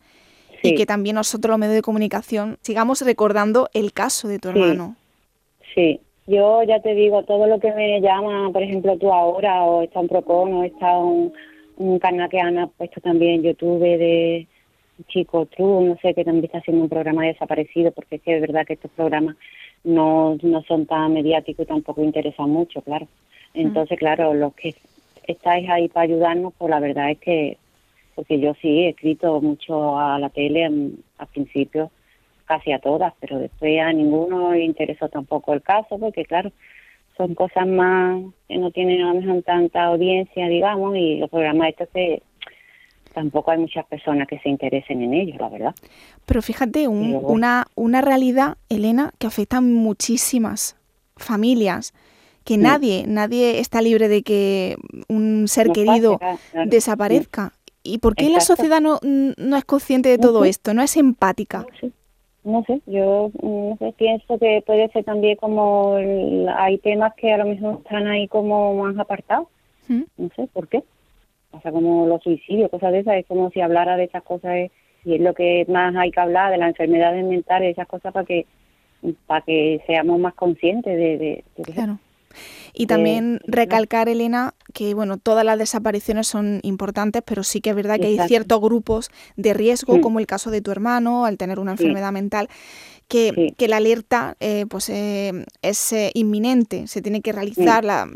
Sí, 0.61 0.69
y 0.69 0.75
que 0.75 0.85
también 0.87 1.15
nosotros 1.15 1.51
los 1.51 1.59
medios 1.59 1.75
de 1.75 1.81
comunicación 1.83 2.57
sigamos 2.61 3.01
recordando 3.01 3.69
el 3.73 3.93
caso 3.93 4.27
de 4.27 4.39
tu 4.39 4.49
hermano. 4.49 4.95
sí. 5.75 5.99
Yo 6.27 6.61
ya 6.63 6.81
te 6.81 6.93
digo, 6.93 7.23
todo 7.23 7.47
lo 7.47 7.59
que 7.59 7.71
me 7.71 8.01
llama, 8.01 8.51
por 8.51 8.61
ejemplo, 8.61 8.97
tú 8.97 9.11
ahora, 9.13 9.63
o 9.63 9.81
está 9.81 10.01
un 10.01 10.09
Procon, 10.09 10.53
o 10.53 10.63
está 10.65 10.97
un, 10.97 11.33
un 11.77 11.99
canal 11.99 12.29
que 12.29 12.39
han 12.39 12.69
puesto 12.77 12.99
también 12.99 13.43
YouTube 13.43 13.79
de 13.79 14.47
Chico 15.07 15.45
True, 15.45 15.85
no 15.85 15.97
sé, 16.01 16.13
que 16.13 16.25
también 16.25 16.45
está 16.45 16.57
haciendo 16.57 16.83
un 16.83 16.89
programa 16.89 17.21
de 17.21 17.29
desaparecido, 17.29 17.91
porque 17.91 18.15
es 18.15 18.21
que 18.21 18.35
es 18.35 18.41
verdad 18.41 18.65
que 18.65 18.73
estos 18.73 18.91
programas 18.91 19.37
no, 19.83 20.37
no 20.41 20.63
son 20.63 20.85
tan 20.85 21.13
mediáticos 21.13 21.63
y 21.63 21.67
tampoco 21.67 22.03
interesan 22.03 22.49
mucho, 22.49 22.81
claro. 22.81 23.07
Entonces, 23.53 23.97
claro, 23.97 24.33
los 24.33 24.53
que 24.53 24.75
estáis 25.27 25.69
ahí 25.69 25.87
para 25.87 26.03
ayudarnos, 26.03 26.53
pues 26.57 26.69
la 26.69 26.79
verdad 26.79 27.11
es 27.11 27.19
que, 27.19 27.57
porque 28.15 28.39
yo 28.39 28.53
sí 28.61 28.81
he 28.81 28.89
escrito 28.89 29.39
mucho 29.39 29.97
a 29.97 30.19
la 30.19 30.29
tele 30.29 30.69
mm, 30.69 30.91
al 31.19 31.27
principio, 31.27 31.91
casi 32.47 32.71
a 32.71 32.79
todas, 32.79 33.13
pero 33.19 33.37
después 33.39 33.79
a 33.81 33.91
ninguno 33.93 34.53
le 34.53 34.63
interesó 34.63 35.09
tampoco 35.09 35.53
el 35.53 35.61
caso, 35.61 35.99
porque 35.99 36.25
claro, 36.25 36.51
son 37.17 37.35
cosas 37.35 37.67
más 37.67 38.21
que 38.47 38.57
no 38.57 38.71
tienen 38.71 39.01
a 39.03 39.13
lo 39.13 39.21
mejor 39.21 39.43
tanta 39.43 39.83
audiencia, 39.85 40.47
digamos, 40.47 40.95
y 40.97 41.17
los 41.17 41.29
programas 41.29 41.69
estos 41.69 41.89
tampoco 43.13 43.51
hay 43.51 43.57
muchas 43.57 43.85
personas 43.85 44.27
que 44.27 44.39
se 44.39 44.49
interesen 44.49 45.01
en 45.01 45.13
ellos, 45.13 45.37
la 45.39 45.49
verdad. 45.49 45.75
Pero 46.25 46.41
fíjate, 46.41 46.87
un- 46.87 47.19
una, 47.23 47.65
una 47.75 48.01
realidad, 48.01 48.57
Elena, 48.69 49.11
que 49.17 49.25
afecta 49.27 49.57
a 49.57 49.61
muchísimas 49.61 50.75
familias, 51.15 51.93
que 52.43 52.57
nadie, 52.57 53.05
nadie 53.07 53.59
está 53.59 53.81
libre 53.81 54.07
de 54.07 54.21
que 54.21 54.75
un 55.09 55.47
ser 55.47 55.67
No 55.67 55.73
querido 55.73 56.19
pasa, 56.19 56.39
claro. 56.51 56.69
desaparezca. 56.69 57.53
¿Y 57.83 57.97
por 57.99 58.15
qué 58.15 58.29
la 58.29 58.39
sociedad 58.41 58.81
no, 58.81 58.99
no 59.01 59.57
es 59.57 59.65
consciente 59.65 60.09
de 60.09 60.17
todo 60.17 60.45
esto? 60.45 60.73
No 60.73 60.81
es 60.81 60.95
empática. 60.97 61.65
Sé, 61.79 61.91
no 62.47 62.63
sé, 62.63 62.81
yo 62.85 63.29
mm, 63.41 63.69
no 63.69 63.77
sé, 63.77 63.93
pienso 63.97 64.39
que 64.39 64.63
puede 64.65 64.89
ser 64.89 65.03
también 65.03 65.35
como 65.37 65.97
el- 65.97 66.47
hay 66.49 66.77
temas 66.79 67.13
que 67.15 67.31
a 67.33 67.37
lo 67.37 67.45
mejor 67.45 67.79
están 67.83 68.07
ahí 68.07 68.27
como 68.27 68.73
más 68.75 68.97
apartados, 68.97 69.47
¿Mm? 69.87 70.03
no 70.17 70.29
sé 70.35 70.47
por 70.53 70.67
qué. 70.67 70.83
Pasa 71.51 71.71
como 71.71 72.07
los 72.07 72.21
suicidios, 72.23 72.69
cosas 72.69 72.91
de 72.91 72.99
esas, 72.99 73.15
es 73.15 73.25
como 73.25 73.49
si 73.51 73.61
hablara 73.61 73.97
de 73.97 74.05
esas 74.05 74.23
cosas 74.23 74.55
es- 74.55 74.71
y 75.05 75.15
es 75.15 75.21
lo 75.21 75.33
que 75.33 75.65
más 75.69 75.95
hay 75.95 76.11
que 76.11 76.19
hablar 76.19 76.51
de 76.51 76.57
las 76.57 76.69
enfermedades 76.69 77.23
mentales, 77.25 77.71
esas 77.71 77.87
cosas 77.87 78.11
para 78.13 78.25
que 78.25 78.45
para 79.27 79.41
que 79.41 79.79
seamos 79.85 80.19
más 80.19 80.33
conscientes 80.33 80.97
de, 80.97 81.17
de, 81.17 81.43
de- 81.55 81.73
Claro. 81.73 81.99
Y 82.73 82.87
también 82.87 83.39
recalcar, 83.47 84.09
Elena, 84.09 84.53
que 84.73 84.93
bueno, 84.93 85.17
todas 85.17 85.43
las 85.43 85.57
desapariciones 85.57 86.27
son 86.27 86.59
importantes, 86.63 87.23
pero 87.25 87.43
sí 87.43 87.61
que 87.61 87.71
es 87.71 87.75
verdad 87.75 87.99
que 87.99 88.07
hay 88.07 88.19
ciertos 88.27 88.61
grupos 88.61 89.09
de 89.35 89.53
riesgo, 89.53 89.99
como 90.01 90.19
el 90.19 90.27
caso 90.27 90.51
de 90.51 90.61
tu 90.61 90.71
hermano, 90.71 91.25
al 91.25 91.37
tener 91.37 91.59
una 91.59 91.71
enfermedad 91.71 92.11
mental, 92.11 92.49
que, 93.07 93.67
la 93.67 93.77
alerta 93.77 94.35
eh, 94.39 94.65
pues, 94.69 94.89
eh, 94.89 95.31
es 95.61 95.93
eh, 95.93 96.11
inminente, 96.13 96.87
se 96.87 97.01
tiene 97.01 97.21
que 97.21 97.31
realizar 97.31 97.83
la, 97.83 98.07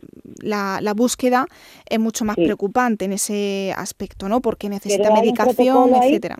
la, 0.41 0.93
búsqueda, 0.93 1.45
es 1.89 1.99
mucho 1.99 2.25
más 2.25 2.35
preocupante 2.35 3.05
en 3.05 3.13
ese 3.13 3.73
aspecto, 3.75 4.27
¿no? 4.27 4.41
Porque 4.41 4.69
necesita 4.69 5.13
medicación, 5.13 5.95
etcétera. 5.95 6.39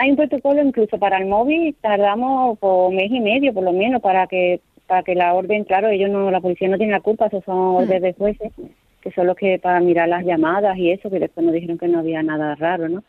Hay 0.00 0.10
un 0.10 0.16
protocolo 0.16 0.62
incluso 0.62 0.96
para 0.98 1.18
el 1.18 1.26
móvil, 1.26 1.74
tardamos 1.80 2.56
por 2.60 2.92
mes 2.92 3.10
y 3.10 3.18
medio 3.18 3.52
por 3.52 3.64
lo 3.64 3.72
menos 3.72 4.00
para 4.00 4.28
que 4.28 4.60
para 4.88 5.02
que 5.02 5.14
la 5.14 5.34
orden, 5.34 5.64
claro, 5.64 5.88
ellos 5.90 6.10
no, 6.10 6.30
la 6.30 6.40
policía 6.40 6.66
no 6.66 6.78
tiene 6.78 6.92
la 6.92 7.00
culpa, 7.00 7.26
esos 7.26 7.44
son 7.44 7.58
órdenes 7.58 8.02
de 8.02 8.12
jueces, 8.14 8.52
que 9.02 9.12
son 9.12 9.26
los 9.26 9.36
que 9.36 9.58
para 9.58 9.80
mirar 9.80 10.08
las 10.08 10.24
llamadas 10.24 10.76
y 10.78 10.90
eso, 10.90 11.10
que 11.10 11.20
después 11.20 11.44
nos 11.44 11.54
dijeron 11.54 11.78
que 11.78 11.88
no 11.88 11.98
había 11.98 12.22
nada 12.22 12.54
raro, 12.54 12.88
¿no? 12.88 13.04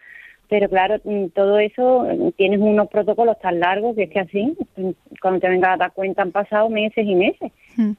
Pero 0.49 0.67
claro, 0.67 0.97
mm, 1.03 1.27
todo 1.27 1.57
eso, 1.57 2.01
mm, 2.01 2.31
tienes 2.31 2.59
unos 2.59 2.89
protocolos 2.89 3.39
tan 3.39 3.61
largos 3.61 3.95
que 3.95 4.03
es 4.03 4.09
que 4.09 4.19
así, 4.19 4.57
mm, 4.75 4.89
cuando 5.21 5.39
te 5.39 5.47
vengas 5.47 5.71
a 5.71 5.77
dar 5.77 5.93
cuenta 5.93 6.21
han 6.21 6.31
pasado 6.31 6.69
meses 6.69 7.05
y 7.07 7.15
meses. 7.15 7.51
Mm. 7.77 7.91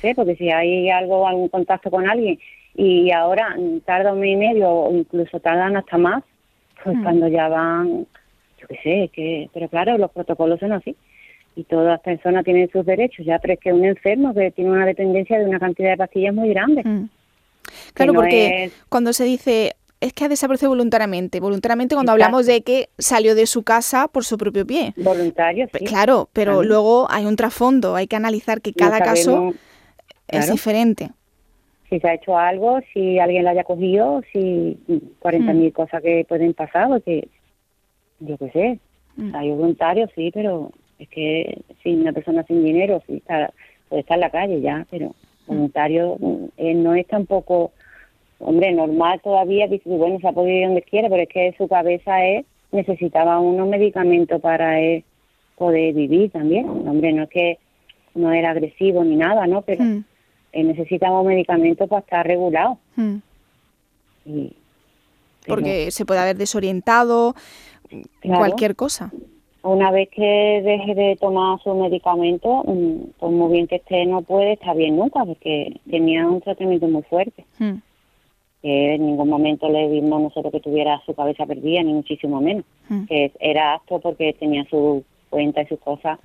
sé, 0.00 0.14
porque 0.14 0.36
si 0.36 0.50
hay 0.50 0.88
algo, 0.90 1.26
algún 1.26 1.48
contacto 1.48 1.90
con 1.90 2.08
alguien 2.08 2.38
y 2.74 3.10
ahora 3.12 3.56
tarda 3.84 4.12
un 4.12 4.20
mes 4.20 4.32
y 4.32 4.36
medio 4.36 4.70
o 4.70 4.92
incluso 4.94 5.40
tardan 5.40 5.76
hasta 5.76 5.96
más, 5.98 6.22
pues 6.84 6.96
cuando 7.02 7.28
ya 7.28 7.48
van, 7.48 8.06
yo 8.60 8.68
qué 8.68 8.76
sé, 8.82 9.10
que, 9.12 9.48
pero 9.52 9.68
claro, 9.68 9.98
los 9.98 10.10
protocolos 10.10 10.60
son 10.60 10.72
así 10.72 10.94
y 11.56 11.64
todas 11.64 11.86
las 11.86 12.00
personas 12.00 12.44
tienen 12.44 12.70
sus 12.70 12.86
derechos, 12.86 13.26
ya, 13.26 13.38
pero 13.38 13.54
es 13.54 13.60
que 13.60 13.72
un 13.72 13.84
enfermo 13.84 14.34
que 14.34 14.50
tiene 14.50 14.70
una 14.70 14.86
dependencia 14.86 15.38
de 15.38 15.44
una 15.44 15.58
cantidad 15.58 15.90
de 15.90 15.96
pastillas 15.96 16.34
muy 16.34 16.50
grande. 16.50 16.82
Claro, 17.94 18.14
porque 18.14 18.70
cuando 18.88 19.12
se 19.12 19.24
dice 19.24 19.74
es 20.00 20.14
que 20.14 20.24
ha 20.24 20.28
desaparecido 20.28 20.70
voluntariamente. 20.70 21.40
Voluntariamente 21.40 21.94
cuando 21.94 22.12
hablamos 22.12 22.46
de 22.46 22.62
que 22.62 22.88
salió 22.98 23.34
de 23.34 23.46
su 23.46 23.62
casa 23.62 24.08
por 24.08 24.24
su 24.24 24.38
propio 24.38 24.66
pie. 24.66 24.94
Voluntario, 24.96 25.68
sí. 25.72 25.84
Claro, 25.84 26.28
pero 26.32 26.62
luego 26.62 27.06
hay 27.10 27.26
un 27.26 27.36
trasfondo, 27.36 27.94
hay 27.94 28.06
que 28.06 28.16
analizar 28.16 28.62
que 28.62 28.72
cada 28.72 29.00
caso 29.00 29.52
es 30.28 30.50
diferente. 30.50 31.10
Si 31.90 31.98
se 31.98 32.08
ha 32.08 32.14
hecho 32.14 32.38
algo, 32.38 32.78
si 32.94 33.18
alguien 33.18 33.44
la 33.44 33.50
haya 33.50 33.64
cogido, 33.64 34.22
si 34.32 34.78
40.000 35.20 35.54
mil 35.54 35.68
mm. 35.68 35.72
cosas 35.72 36.00
que 36.02 36.24
pueden 36.26 36.54
pasar, 36.54 36.88
porque 36.88 37.28
yo 38.20 38.38
qué 38.38 38.50
sé, 38.52 38.78
mm. 39.16 39.34
hay 39.34 39.50
voluntarios, 39.50 40.08
sí, 40.14 40.30
pero 40.32 40.70
es 41.00 41.08
que 41.08 41.62
si 41.82 41.94
una 41.94 42.12
persona 42.12 42.44
sin 42.44 42.64
dinero, 42.64 43.02
sí, 43.06 43.16
está, 43.16 43.52
puede 43.88 44.02
estar 44.02 44.16
en 44.16 44.20
la 44.20 44.30
calle 44.30 44.60
ya, 44.60 44.86
pero 44.90 45.08
mm. 45.08 45.48
voluntario 45.48 46.18
eh, 46.56 46.74
no 46.74 46.94
es 46.94 47.06
tampoco 47.06 47.72
hombre, 48.40 48.72
normal 48.72 49.20
todavía, 49.22 49.66
dice, 49.66 49.88
bueno, 49.88 50.18
se 50.20 50.28
ha 50.28 50.32
podido 50.32 50.56
ir 50.56 50.66
donde 50.66 50.82
quiera, 50.82 51.08
pero 51.08 51.22
es 51.22 51.28
que 51.28 51.54
su 51.56 51.68
cabeza 51.68 52.24
es, 52.24 52.44
necesitaba 52.72 53.38
unos 53.38 53.68
medicamentos 53.68 54.40
para 54.40 54.80
él 54.80 55.04
poder 55.56 55.94
vivir 55.94 56.30
también. 56.30 56.66
Hombre, 56.68 57.12
no 57.12 57.24
es 57.24 57.30
que 57.30 57.58
no 58.14 58.32
era 58.32 58.50
agresivo 58.50 59.04
ni 59.04 59.16
nada, 59.16 59.46
¿no? 59.46 59.62
Pero 59.62 59.84
mm. 59.84 60.04
él 60.52 60.68
necesitaba 60.68 61.22
medicamentos 61.22 61.88
para 61.88 62.00
estar 62.00 62.26
regulado. 62.26 62.78
Mm. 62.96 63.16
Porque 65.46 65.90
se 65.90 66.04
puede 66.04 66.20
haber 66.20 66.36
desorientado, 66.36 67.34
cualquier 68.22 68.76
cosa. 68.76 69.12
Una 69.62 69.90
vez 69.90 70.08
que 70.08 70.62
deje 70.64 70.94
de 70.94 71.16
tomar 71.16 71.60
su 71.62 71.74
medicamento, 71.74 72.62
mm, 72.66 73.10
pues 73.18 73.32
muy 73.32 73.52
bien 73.52 73.66
que 73.66 73.76
esté, 73.76 74.06
no 74.06 74.22
puede 74.22 74.52
estar 74.52 74.76
bien 74.76 74.96
nunca, 74.96 75.24
porque 75.24 75.78
tenía 75.90 76.26
un 76.26 76.40
tratamiento 76.40 76.88
muy 76.88 77.02
fuerte 77.02 77.44
que 78.62 78.94
en 78.94 79.06
ningún 79.06 79.28
momento 79.28 79.68
le 79.68 79.88
vimos 79.88 80.20
nosotros 80.20 80.52
que 80.52 80.60
tuviera 80.60 81.00
su 81.06 81.14
cabeza 81.14 81.46
perdida, 81.46 81.82
ni 81.82 81.94
muchísimo 81.94 82.40
menos. 82.40 82.64
Mm. 82.88 83.04
Que 83.04 83.32
era 83.40 83.74
apto 83.74 84.00
porque 84.00 84.34
tenía 84.34 84.64
su 84.68 85.02
cuenta 85.30 85.62
y 85.62 85.66
sus 85.66 85.80
cosas, 85.80 86.18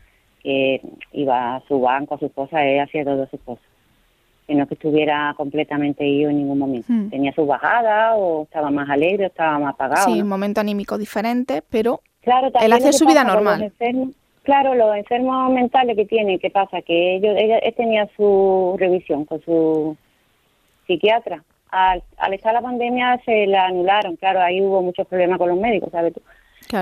que 0.43 0.81
iba 1.13 1.55
a 1.55 1.61
su 1.67 1.79
banco, 1.79 2.15
a 2.15 2.19
sus 2.19 2.31
cosas, 2.31 2.61
él 2.63 2.79
hacía 2.79 3.05
todas 3.05 3.29
sus 3.29 3.39
cosas. 3.41 3.63
Que 4.47 4.53
no 4.53 4.67
que 4.67 4.75
estuviera 4.75 5.33
completamente 5.37 6.05
ido 6.05 6.29
en 6.29 6.37
ningún 6.37 6.59
momento. 6.59 6.91
Mm. 6.91 7.09
Tenía 7.09 7.31
sus 7.33 7.47
bajadas, 7.47 8.15
o 8.17 8.43
estaba 8.43 8.69
más 8.69 8.89
alegre, 8.89 9.23
o 9.23 9.27
estaba 9.27 9.57
más 9.57 9.73
apagado. 9.73 10.05
Sí, 10.05 10.21
un 10.21 10.27
momento 10.27 10.59
anímico 10.59 10.97
diferente, 10.97 11.63
pero 11.69 12.01
claro, 12.25 12.51
él 12.59 12.73
hace 12.73 12.91
su 12.91 13.05
vida 13.05 13.23
normal. 13.23 13.71
claro, 14.43 14.75
los 14.75 14.95
enfermos 14.97 15.51
mentales 15.53 15.95
que 15.95 16.05
tiene, 16.05 16.37
¿qué 16.39 16.49
pasa? 16.49 16.81
Que 16.81 17.15
ellos, 17.15 17.35
él 17.37 17.73
tenía 17.75 18.09
su 18.17 18.75
revisión 18.77 19.23
con 19.23 19.41
su 19.41 19.95
psiquiatra 20.85 21.41
al, 21.75 22.03
al 22.17 22.33
estar 22.33 22.53
la 22.53 22.61
pandemia 22.61 23.19
se 23.25 23.47
la 23.47 23.65
anularon, 23.65 24.15
claro, 24.15 24.41
ahí 24.41 24.61
hubo 24.61 24.81
muchos 24.81 25.07
problemas 25.07 25.37
con 25.37 25.49
los 25.49 25.59
médicos, 25.59 25.91
¿sabes 25.91 26.13
tú? 26.13 26.21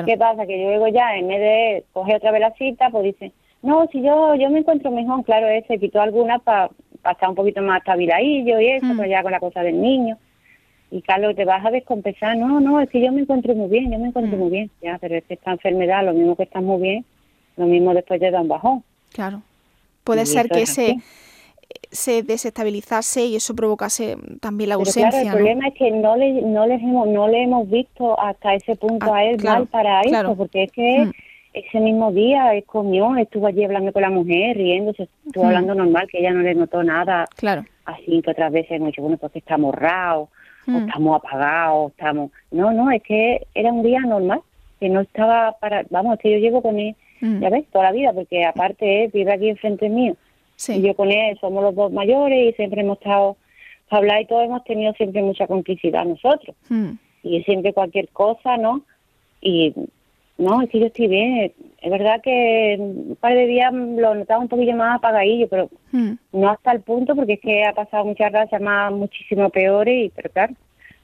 ¿Qué 0.06 0.18
pasa? 0.18 0.46
Que 0.46 0.64
luego 0.64 0.88
ya, 0.88 1.16
en 1.16 1.28
vez 1.28 1.40
de 1.40 1.84
coger 1.92 2.18
otra 2.18 2.32
vez 2.32 2.42
la 2.42 2.54
cita, 2.54 2.90
pues 2.90 3.04
dice, 3.04 3.32
no, 3.62 3.86
si 3.92 4.02
yo 4.02 4.36
yo 4.36 4.50
me 4.50 4.60
encuentro 4.60 4.92
mejor, 4.92 5.24
claro, 5.26 5.48
él 5.48 5.64
se 5.68 5.78
quitó 5.78 6.00
algunas 6.02 6.42
para 6.42 6.70
estar 7.12 7.30
un 7.30 7.36
poquito 7.36 7.62
más 7.62 7.80
estabiladillo 7.80 8.60
y 8.60 8.70
eso, 8.70 8.86
mm. 8.86 8.98
pues 8.98 9.10
ya 9.10 9.24
con 9.24 9.32
la 9.32 9.40
cosa 9.40 9.62
del 9.62 9.82
niño. 9.82 10.18
Y 10.92 11.02
Carlos, 11.02 11.36
te 11.36 11.46
vas 11.46 11.66
a 11.66 11.72
descompensar, 11.72 12.38
no, 12.38 12.60
no, 12.60 12.80
es 12.80 12.90
que 12.90 13.02
yo 13.02 13.12
me 13.12 13.22
encuentro 13.22 13.56
muy 13.56 13.70
bien, 13.70 13.92
yo 13.92 13.98
me 13.98 14.08
encuentro 14.08 14.38
mm. 14.38 14.40
muy 14.40 14.52
bien, 14.52 14.72
ya, 14.82 14.98
pero 15.00 15.16
es 15.16 15.24
que 15.24 15.34
esta 15.34 15.52
enfermedad, 15.52 16.06
lo 16.06 16.14
mismo 16.14 16.36
que 16.36 16.44
estás 16.44 16.62
muy 16.62 16.82
bien, 16.82 17.06
lo 17.58 17.66
mismo 17.66 17.94
después 17.94 18.20
te 18.20 18.30
da 18.30 18.42
un 18.42 18.48
bajón. 18.48 18.84
Claro. 19.12 19.42
Puede 20.04 20.26
ser 20.26 20.50
que 20.50 20.64
ese 20.64 20.98
se 21.92 22.24
desestabilizase 22.24 23.26
y 23.26 23.36
eso 23.36 23.56
provocase 23.56 24.18
también 24.42 24.70
la 24.70 24.76
ausencia. 24.76 25.10
Pero 25.12 25.22
claro, 25.24 25.38
el 25.38 25.44
problema 25.44 25.68
es 25.68 25.74
que 25.76 25.92
no 25.92 26.16
le, 26.16 26.42
no, 26.42 26.66
les 26.66 26.82
hemos, 26.82 27.08
no 27.08 27.28
le 27.28 27.44
hemos 27.44 27.70
visto 27.70 28.20
hasta 28.20 28.56
ese 28.56 28.76
punto 28.76 29.14
ah, 29.14 29.18
a 29.18 29.24
él 29.24 29.42
mal 29.44 29.68
para 29.68 30.02
eso, 30.02 30.36
porque 30.36 30.64
es 30.64 30.72
que 30.72 31.06
mm. 31.06 31.12
ese 31.54 31.80
mismo 31.80 32.12
día 32.12 32.54
él 32.54 32.64
comió, 32.66 33.16
estuvo 33.18 33.48
allí 33.48 33.64
hablando 33.64 33.94
con 33.94 34.02
la 34.02 34.10
mujer, 34.10 34.58
riéndose, 34.58 35.08
estuvo 35.26 35.44
mm. 35.44 35.48
hablando 35.48 35.76
normal, 35.76 36.08
que 36.12 36.20
ella 36.20 36.32
no 36.32 36.42
le 36.42 36.56
notó 36.56 36.84
nada. 36.84 37.26
Claro. 37.36 37.66
Así 37.86 38.22
que 38.22 38.32
otras 38.32 38.52
veces 38.52 38.72
hemos 38.72 38.88
dicho, 38.88 39.02
bueno, 39.02 39.18
porque 39.18 39.40
estamos 39.40 39.76
o 40.68 40.72
mm. 40.72 40.88
estamos 40.88 41.16
apagados, 41.18 41.92
estamos... 41.92 42.32
No, 42.52 42.72
no, 42.72 42.92
es 42.92 43.02
que 43.04 43.48
era 43.54 43.72
un 43.72 43.84
día 43.84 44.00
normal, 44.02 44.42
que 44.80 44.90
no 44.90 45.02
estaba 45.02 45.54
para... 45.60 45.84
Vamos, 45.90 46.16
es 46.16 46.20
que 46.22 46.32
yo 46.32 46.38
llevo 46.38 46.62
con 46.62 46.80
él, 46.80 46.96
ya 47.22 47.50
ves, 47.50 47.66
toda 47.72 47.86
la 47.86 47.92
vida, 47.94 48.12
porque 48.12 48.44
aparte 48.44 49.06
él 49.06 49.12
vive 49.14 49.32
aquí 49.32 49.50
enfrente 49.50 49.88
mío 49.88 50.16
y 50.70 50.82
yo 50.82 50.96
con 50.96 51.12
él 51.12 51.38
somos 51.40 51.64
los 51.64 51.76
dos 51.76 51.92
mayores 51.92 52.50
y 52.50 52.54
siempre 52.54 52.82
hemos 52.82 52.98
estado 53.00 53.38
para 53.90 54.00
hablar 54.00 54.22
y 54.22 54.26
todos 54.26 54.46
hemos 54.46 54.64
tenido 54.64 54.94
siempre 54.94 55.22
mucha 55.22 55.48
complicidad 55.48 56.06
nosotros. 56.06 56.56
Hmm. 56.70 56.92
Y 57.24 57.44
siempre 57.44 57.74
cualquier 57.74 58.10
cosa, 58.10 58.58
¿no? 58.58 58.82
Y 59.42 59.74
no, 60.44 60.62
es 60.62 60.70
que 60.70 60.80
yo 60.80 60.86
estoy 60.88 61.08
bien. 61.08 61.54
Es 61.82 61.92
verdad 61.92 62.22
que 62.22 62.76
un 62.80 63.18
par 63.20 63.34
de 63.34 63.48
días 63.48 63.74
lo 63.74 64.16
notaba 64.16 64.40
un 64.40 64.48
poquillo 64.48 64.76
más 64.76 64.98
apagadillo, 64.98 65.48
pero 65.48 65.70
hmm. 65.92 66.14
no 66.34 66.50
hasta 66.50 66.72
el 66.72 66.82
punto 66.82 67.16
porque 67.16 67.34
es 67.34 67.42
que 67.42 67.66
ha 67.66 67.74
pasado 67.74 68.06
muchas 68.06 68.32
gracias 68.32 68.62
más 68.62 68.92
muchísimo 68.92 69.50
peores 69.50 70.06
y 70.06 70.10
pero 70.10 70.30
claro, 70.30 70.54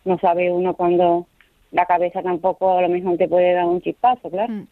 no 0.05 0.17
sabe 0.19 0.51
uno 0.51 0.73
cuando 0.75 1.27
la 1.71 1.85
cabeza 1.85 2.21
tampoco 2.21 2.77
a 2.77 2.81
lo 2.81 2.89
mejor 2.89 3.17
te 3.17 3.27
puede 3.27 3.53
dar 3.53 3.65
un 3.65 3.81
chispazo, 3.81 4.29
claro. 4.29 4.53
Hmm. 4.53 4.67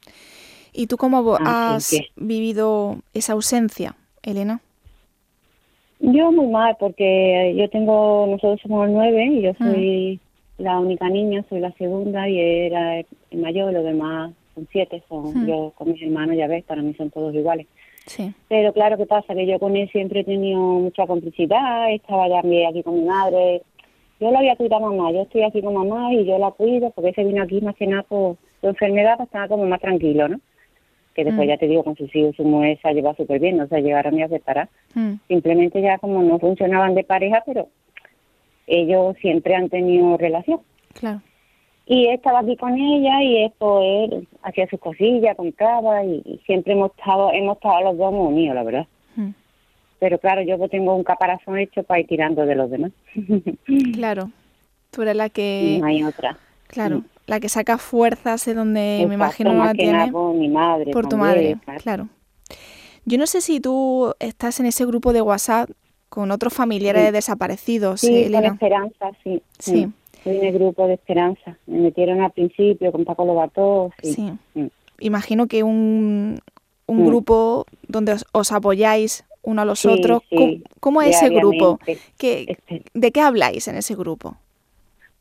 ¿Y 0.73 0.87
tú 0.87 0.97
cómo 0.97 1.37
has 1.39 1.99
vivido 2.15 2.97
esa 3.13 3.33
ausencia, 3.33 3.95
Elena? 4.21 4.61
Yo 5.99 6.31
muy 6.31 6.47
mal, 6.47 6.77
porque 6.79 7.55
yo 7.57 7.67
tengo, 7.69 8.27
nosotros 8.27 8.61
somos 8.61 8.87
nueve 8.89 9.25
y 9.25 9.41
yo 9.41 9.53
soy 9.55 10.19
mm. 10.59 10.63
la 10.63 10.79
única 10.79 11.09
niña, 11.09 11.43
soy 11.49 11.59
la 11.59 11.71
segunda 11.71 12.29
y 12.29 12.39
era 12.39 12.99
el 12.99 13.39
mayor, 13.39 13.73
los 13.73 13.83
demás 13.83 14.31
son 14.57 14.67
siete, 14.71 15.03
son 15.07 15.43
mm. 15.43 15.47
yo 15.47 15.73
con 15.75 15.91
mis 15.91 16.01
hermanos, 16.01 16.35
ya 16.35 16.47
ves, 16.47 16.63
para 16.63 16.81
mí 16.81 16.93
son 16.95 17.11
todos 17.11 17.33
iguales. 17.35 17.67
Sí. 18.07 18.33
Pero 18.49 18.73
claro, 18.73 18.97
¿qué 18.97 19.05
pasa? 19.05 19.35
Que 19.35 19.45
yo 19.45 19.59
con 19.59 19.75
él 19.75 19.87
siempre 19.91 20.21
he 20.21 20.23
tenido 20.23 20.59
mucha 20.59 21.05
complicidad, 21.05 21.91
estaba 21.91 22.27
ya 22.27 22.39
aquí 22.39 22.81
con 22.81 22.95
mi 22.95 23.05
madre. 23.05 23.61
Yo 24.19 24.31
la 24.31 24.39
había 24.39 24.55
cuidado 24.55 24.87
a 24.87 24.89
mamá, 24.89 25.11
yo 25.11 25.21
estoy 25.21 25.43
aquí 25.43 25.61
con 25.61 25.75
mamá 25.75 26.11
y 26.13 26.25
yo 26.25 26.39
la 26.39 26.49
cuido 26.51 26.89
porque 26.91 27.13
se 27.13 27.23
vino 27.23 27.43
aquí 27.43 27.61
más 27.61 27.75
que 27.75 27.85
nada 27.85 28.01
por 28.03 28.37
su 28.61 28.67
enfermedad, 28.67 29.17
pues 29.17 29.27
estaba 29.27 29.47
como 29.47 29.65
más 29.65 29.79
tranquilo, 29.79 30.27
¿no? 30.27 30.39
que 31.13 31.23
después 31.23 31.47
mm. 31.47 31.49
ya 31.49 31.57
te 31.57 31.67
digo, 31.67 31.83
con 31.83 31.95
sus 31.95 32.15
hijos, 32.15 32.35
su 32.35 32.43
mujer 32.43 32.77
se 32.79 32.87
ha 32.87 32.93
llevado 32.93 33.15
súper 33.15 33.39
bien, 33.39 33.57
no 33.57 33.67
se 33.67 33.81
llegaron 33.81 34.15
ni 34.15 34.21
a 34.21 34.27
separar. 34.27 34.69
Mm. 34.93 35.13
Simplemente 35.27 35.81
ya 35.81 35.97
como 35.97 36.21
no 36.21 36.37
funcionaban 36.37 36.93
de 36.93 37.03
pareja, 37.03 37.41
pero 37.43 37.69
ellos 38.67 39.15
siempre 39.19 39.55
han 39.55 39.67
tenido 39.67 40.15
relación. 40.17 40.59
Claro. 40.93 41.21
Y 41.87 42.07
estaba 42.07 42.39
aquí 42.39 42.57
con 42.57 42.75
ella 42.75 43.23
y 43.23 43.45
esto 43.45 43.81
él 43.81 44.27
hacía 44.43 44.67
sus 44.67 44.79
cosillas, 44.79 45.37
compraba 45.37 46.03
y, 46.03 46.21
y, 46.25 46.41
siempre 46.45 46.73
hemos 46.73 46.91
estado, 46.91 47.31
hemos 47.31 47.55
estado 47.55 47.81
los 47.81 47.97
dos 47.97 48.11
muy 48.11 48.27
unidos, 48.33 48.55
la 48.55 48.63
verdad. 48.63 48.87
Mm. 49.15 49.29
Pero 49.99 50.19
claro, 50.19 50.41
yo 50.41 50.57
pues 50.57 50.69
tengo 50.69 50.93
un 50.93 51.03
caparazón 51.03 51.57
hecho 51.57 51.83
para 51.83 52.01
ir 52.01 52.07
tirando 52.07 52.45
de 52.45 52.55
los 52.55 52.69
demás. 52.69 52.91
claro. 53.93 54.29
Tú 54.91 55.01
eres 55.01 55.15
la 55.15 55.29
que... 55.29 55.77
No 55.79 55.87
hay 55.87 56.03
otra. 56.03 56.37
Claro 56.67 57.03
la 57.27 57.41
que 57.41 57.49
saca 57.49 57.77
fuerzas 57.77 58.45
de 58.45 58.53
donde 58.53 59.05
me 59.07 59.13
imagino 59.13 59.53
la 59.53 59.73
tiene. 59.73 60.11
Por 60.11 60.33
mi 60.33 60.47
madre. 60.47 60.91
Por 60.91 61.07
tu 61.07 61.17
madre, 61.17 61.57
claro. 61.83 62.07
Yo 63.05 63.17
no 63.17 63.27
sé 63.27 63.41
si 63.41 63.59
tú 63.59 64.13
estás 64.19 64.59
en 64.59 64.65
ese 64.65 64.85
grupo 64.85 65.13
de 65.13 65.21
WhatsApp 65.21 65.69
con 66.09 66.31
otros 66.31 66.53
familiares 66.53 67.03
de 67.03 67.11
desaparecidos. 67.11 68.01
Sí, 68.01 68.23
Elena. 68.23 68.47
con 68.47 68.53
Esperanza, 68.53 69.11
sí. 69.23 69.41
Sí. 69.59 69.91
Estoy 70.31 70.37
en 70.47 70.53
el 70.53 70.59
grupo 70.59 70.87
de 70.87 70.93
Esperanza. 70.95 71.57
Me 71.67 71.79
metieron 71.79 72.21
al 72.21 72.31
principio 72.31 72.91
con 72.91 73.05
Paco 73.05 73.25
Lobató. 73.25 73.91
Sí. 74.01 74.13
Sí. 74.13 74.33
Mm. 74.55 74.67
Imagino 74.99 75.47
que 75.47 75.63
un, 75.63 76.39
un 76.87 76.97
Mm. 77.03 77.05
grupo 77.07 77.65
donde 77.87 78.13
os, 78.13 78.25
os 78.33 78.51
apoyáis 78.51 79.23
uno 79.43 79.61
a 79.61 79.65
los 79.65 79.79
Sí, 79.79 79.87
otros. 79.87 80.21
sí, 80.29 80.35
¿Cómo, 80.35 80.51
cómo 80.79 81.01
es 81.01 81.15
ese 81.21 81.29
grupo? 81.29 81.79
¿Qué, 82.17 82.45
Este, 82.47 82.83
¿De 82.93 83.11
qué 83.11 83.21
habláis 83.21 83.67
en 83.67 83.77
ese 83.77 83.95
grupo? 83.95 84.35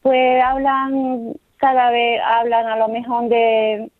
Pues 0.02 0.42
hablan, 0.42 1.34
cada 1.58 1.90
vez 1.90 2.20
hablan 2.24 2.66
a 2.66 2.76
lo 2.76 2.88
mejor 2.88 3.28
de 3.28 3.90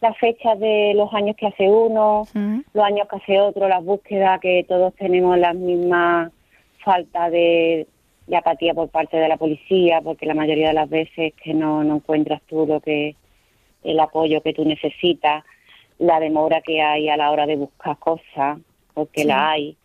las 0.00 0.16
fechas 0.18 0.58
de 0.58 0.92
los 0.94 1.12
años 1.14 1.36
que 1.36 1.46
hace 1.46 1.68
uno, 1.70 2.24
Mm, 2.34 2.60
los 2.74 2.84
años 2.84 3.06
que 3.08 3.16
hace 3.16 3.40
otro, 3.40 3.68
las 3.68 3.84
búsquedas, 3.84 4.40
que 4.40 4.64
todos 4.68 4.94
tenemos 4.96 5.38
las 5.38 5.54
mismas 5.54 6.30
falta 6.84 7.28
de, 7.30 7.86
de 8.30 8.36
apatía 8.36 8.74
por 8.74 8.88
parte 8.90 9.16
de 9.16 9.26
la 9.28 9.36
policía, 9.36 10.00
porque 10.02 10.24
la 10.24 10.34
mayoría 10.34 10.68
de 10.68 10.74
las 10.74 10.88
veces 10.88 11.34
que 11.42 11.52
no, 11.52 11.82
no 11.82 11.96
encuentras 11.96 12.40
tú 12.48 12.64
lo 12.64 12.80
que 12.80 13.16
el 13.82 13.98
apoyo 13.98 14.40
que 14.40 14.52
tú 14.52 14.64
necesitas, 14.64 15.42
la 15.98 16.20
demora 16.20 16.60
que 16.60 16.80
hay 16.80 17.08
a 17.08 17.16
la 17.16 17.32
hora 17.32 17.44
de 17.46 17.56
buscar 17.56 17.98
cosas, 17.98 18.58
porque 18.94 19.22
Sí. 19.22 19.26
la 19.26 19.50
hay. 19.50 19.76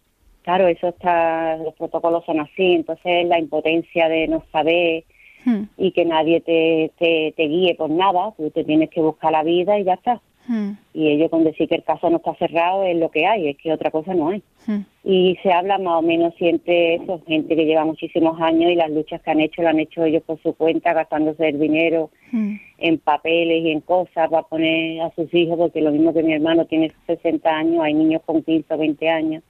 Claro, 0.43 0.67
eso 0.67 0.89
está, 0.89 1.57
los 1.57 1.73
protocolos 1.73 2.23
son 2.23 2.39
así, 2.39 2.73
entonces 2.75 3.25
la 3.25 3.39
impotencia 3.39 4.07
de 4.09 4.27
no 4.27 4.43
saber, 4.51 5.05
mm, 5.43 5.63
y 5.77 5.91
que 5.91 6.05
nadie 6.05 6.39
te, 6.41 6.91
te, 6.99 7.33
te 7.35 7.47
guíe 7.47 7.73
por 7.73 7.89
nada, 7.89 8.31
tú 8.37 8.51
te 8.51 8.63
tienes 8.63 8.91
que 8.91 9.01
buscar 9.01 9.31
la 9.31 9.41
vida 9.41 9.79
y 9.79 9.85
ya 9.85 9.93
está. 9.95 10.21
Mm, 10.47 10.71
Y 10.93 11.07
ellos 11.09 11.29
con 11.29 11.43
decir 11.43 11.67
que 11.67 11.75
el 11.75 11.83
caso 11.83 12.09
no 12.09 12.17
está 12.17 12.35
cerrado 12.35 12.83
es 12.83 12.97
lo 12.97 13.09
que 13.09 13.25
hay, 13.25 13.49
es 13.49 13.57
que 13.57 13.71
otra 13.71 13.91
cosa 13.91 14.13
no 14.13 14.29
hay. 14.29 14.41
mm. 14.67 14.79
Y 15.03 15.37
se 15.43 15.51
habla 15.51 15.77
más 15.77 15.99
o 15.99 16.01
menos 16.01 16.33
siempre 16.35 16.95
eso, 16.95 17.21
gente 17.27 17.55
que 17.55 17.65
lleva 17.65 17.85
muchísimos 17.85 18.39
años 18.41 18.71
y 18.71 18.75
las 18.75 18.89
luchas 18.89 19.21
que 19.21 19.31
han 19.31 19.39
hecho, 19.39 19.61
lo 19.61 19.69
han 19.69 19.79
hecho 19.79 20.03
ellos 20.03 20.23
por 20.23 20.41
su 20.41 20.53
cuenta, 20.53 20.93
gastándose 20.93 21.47
el 21.47 21.59
dinero 21.59 22.09
Mm, 22.31 22.55
en 22.79 22.97
papeles 22.97 23.63
y 23.63 23.71
en 23.71 23.79
cosas 23.79 24.29
para 24.29 24.43
poner 24.43 25.01
a 25.01 25.11
sus 25.11 25.33
hijos, 25.33 25.57
porque 25.57 25.79
lo 25.79 25.91
mismo 25.91 26.13
que 26.13 26.21
mi 26.21 26.33
hermano 26.33 26.65
tiene 26.65 26.91
60 27.07 27.49
años, 27.49 27.81
hay 27.81 27.93
niños 27.93 28.21
con 28.25 28.41
15 28.41 28.73
o 28.73 28.77
20 28.77 29.09
años, 29.09 29.43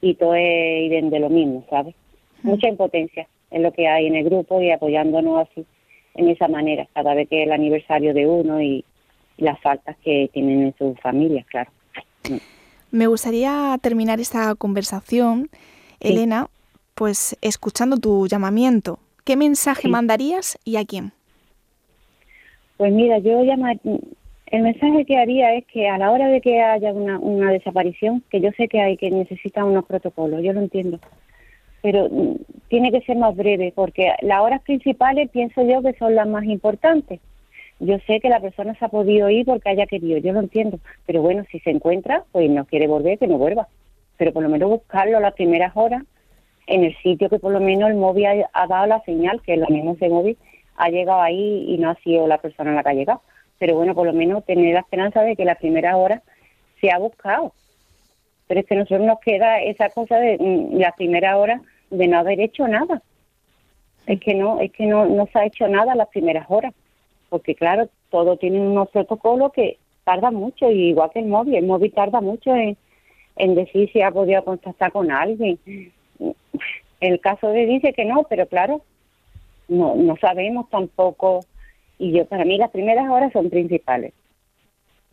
y 0.00 0.14
todo 0.14 0.34
es 0.34 0.90
ir 0.90 1.04
de 1.10 1.20
lo 1.20 1.28
mismo, 1.28 1.64
¿sabes? 1.68 1.94
Mucha 2.42 2.68
impotencia 2.68 3.28
es 3.50 3.60
lo 3.60 3.72
que 3.72 3.86
hay 3.88 4.06
en 4.06 4.16
el 4.16 4.24
grupo 4.24 4.60
y 4.62 4.70
apoyándonos 4.70 5.46
así, 5.46 5.66
en 6.14 6.28
esa 6.30 6.48
manera, 6.48 6.86
cada 6.94 7.14
vez 7.14 7.28
que 7.28 7.42
es 7.42 7.46
el 7.46 7.52
aniversario 7.52 8.14
de 8.14 8.26
uno 8.26 8.62
y, 8.62 8.84
y 8.84 8.84
las 9.38 9.60
faltas 9.60 9.96
que 10.04 10.30
tienen 10.32 10.62
en 10.62 10.74
sus 10.76 10.98
familias, 11.00 11.46
claro. 11.46 11.70
Me 12.90 13.06
gustaría 13.06 13.76
terminar 13.82 14.20
esta 14.20 14.54
conversación, 14.54 15.48
Elena, 16.00 16.48
pues 16.94 17.36
escuchando 17.42 17.96
tu 17.96 18.26
llamamiento. 18.28 18.98
¿Qué 19.24 19.36
mensaje 19.36 19.82
Sí. 19.82 19.88
mandarías 19.88 20.58
y 20.64 20.76
a 20.76 20.84
quién? 20.84 21.12
Pues 22.76 22.92
mira, 22.92 23.18
yo 23.18 23.42
llama, 23.42 23.72
el 24.46 24.62
mensaje 24.62 25.04
que 25.04 25.16
haría 25.18 25.54
es 25.54 25.64
que 25.66 25.88
a 25.88 25.98
la 25.98 26.10
hora 26.10 26.28
de 26.28 26.40
que 26.40 26.60
haya 26.62 26.92
una, 26.92 27.18
una 27.18 27.50
desaparición, 27.50 28.22
que 28.30 28.40
yo 28.40 28.50
sé 28.56 28.68
que 28.68 28.80
hay 28.80 28.96
que 28.96 29.10
necesitar 29.10 29.64
unos 29.64 29.84
protocolos, 29.86 30.42
yo 30.42 30.52
lo 30.52 30.60
entiendo, 30.60 30.98
pero 31.82 32.08
mm, 32.10 32.36
tiene 32.68 32.92
que 32.92 33.00
ser 33.02 33.16
más 33.16 33.34
breve, 33.34 33.72
porque 33.74 34.12
las 34.22 34.40
horas 34.40 34.62
principales 34.62 35.30
pienso 35.30 35.62
yo 35.62 35.82
que 35.82 35.94
son 35.94 36.14
las 36.14 36.28
más 36.28 36.44
importantes. 36.44 37.20
Yo 37.84 37.98
sé 38.06 38.18
que 38.18 38.30
la 38.30 38.40
persona 38.40 38.74
se 38.74 38.84
ha 38.84 38.88
podido 38.88 39.28
ir 39.28 39.44
porque 39.44 39.68
haya 39.68 39.86
querido, 39.86 40.16
yo 40.16 40.32
lo 40.32 40.40
entiendo, 40.40 40.78
pero 41.04 41.20
bueno, 41.20 41.44
si 41.50 41.60
se 41.60 41.68
encuentra, 41.68 42.24
pues 42.32 42.48
no 42.48 42.64
quiere 42.64 42.86
volver, 42.86 43.18
que 43.18 43.26
no 43.26 43.36
vuelva. 43.36 43.68
Pero 44.16 44.32
por 44.32 44.42
lo 44.42 44.48
menos 44.48 44.70
buscarlo 44.70 45.20
las 45.20 45.34
primeras 45.34 45.72
horas 45.74 46.02
en 46.66 46.84
el 46.84 46.96
sitio 47.02 47.28
que 47.28 47.38
por 47.38 47.52
lo 47.52 47.60
menos 47.60 47.90
el 47.90 47.96
móvil 47.96 48.24
ha, 48.24 48.50
ha 48.54 48.66
dado 48.66 48.86
la 48.86 49.02
señal, 49.02 49.42
que 49.42 49.58
lo 49.58 49.66
mismo 49.66 49.92
ese 49.92 50.08
móvil 50.08 50.38
ha 50.76 50.88
llegado 50.88 51.20
ahí 51.20 51.66
y 51.68 51.76
no 51.76 51.90
ha 51.90 51.94
sido 51.96 52.26
la 52.26 52.38
persona 52.38 52.72
la 52.72 52.82
que 52.82 52.88
ha 52.88 52.94
llegado. 52.94 53.20
Pero 53.58 53.76
bueno, 53.76 53.94
por 53.94 54.06
lo 54.06 54.14
menos 54.14 54.46
tener 54.46 54.72
la 54.72 54.80
esperanza 54.80 55.20
de 55.20 55.36
que 55.36 55.44
la 55.44 55.56
primera 55.56 55.94
hora 55.98 56.22
se 56.80 56.90
ha 56.90 56.96
buscado. 56.96 57.52
Pero 58.46 58.60
es 58.60 58.66
que 58.66 58.74
a 58.76 58.78
nosotros 58.78 59.06
nos 59.06 59.20
queda 59.20 59.60
esa 59.60 59.90
cosa 59.90 60.16
de 60.16 60.38
mm, 60.38 60.78
la 60.78 60.92
primera 60.92 61.36
hora 61.36 61.60
de 61.90 62.08
no 62.08 62.18
haber 62.18 62.40
hecho 62.40 62.66
nada. 62.66 63.02
Es 64.06 64.20
que 64.20 64.32
no, 64.32 64.60
es 64.60 64.72
que 64.72 64.86
no, 64.86 65.04
no 65.04 65.26
se 65.26 65.38
ha 65.38 65.44
hecho 65.44 65.68
nada 65.68 65.94
las 65.94 66.08
primeras 66.08 66.46
horas. 66.48 66.72
Porque 67.34 67.56
claro, 67.56 67.88
todo 68.10 68.36
tiene 68.36 68.60
unos 68.60 68.88
protocolos 68.90 69.52
que 69.52 69.78
tarda 70.04 70.30
mucho, 70.30 70.70
y 70.70 70.90
igual 70.90 71.10
que 71.12 71.18
el 71.18 71.26
móvil, 71.26 71.56
el 71.56 71.66
móvil 71.66 71.92
tarda 71.92 72.20
mucho 72.20 72.54
en, 72.54 72.76
en 73.34 73.56
decir 73.56 73.90
si 73.90 74.02
ha 74.02 74.12
podido 74.12 74.44
contactar 74.44 74.92
con 74.92 75.10
alguien. 75.10 75.58
El 77.00 77.18
caso 77.18 77.48
de 77.48 77.66
dice 77.66 77.92
que 77.92 78.04
no, 78.04 78.24
pero 78.30 78.46
claro, 78.46 78.82
no, 79.66 79.96
no 79.96 80.16
sabemos 80.18 80.70
tampoco. 80.70 81.40
Y 81.98 82.12
yo, 82.12 82.24
para 82.26 82.44
mí, 82.44 82.56
las 82.56 82.70
primeras 82.70 83.10
horas 83.10 83.32
son 83.32 83.50
principales. 83.50 84.12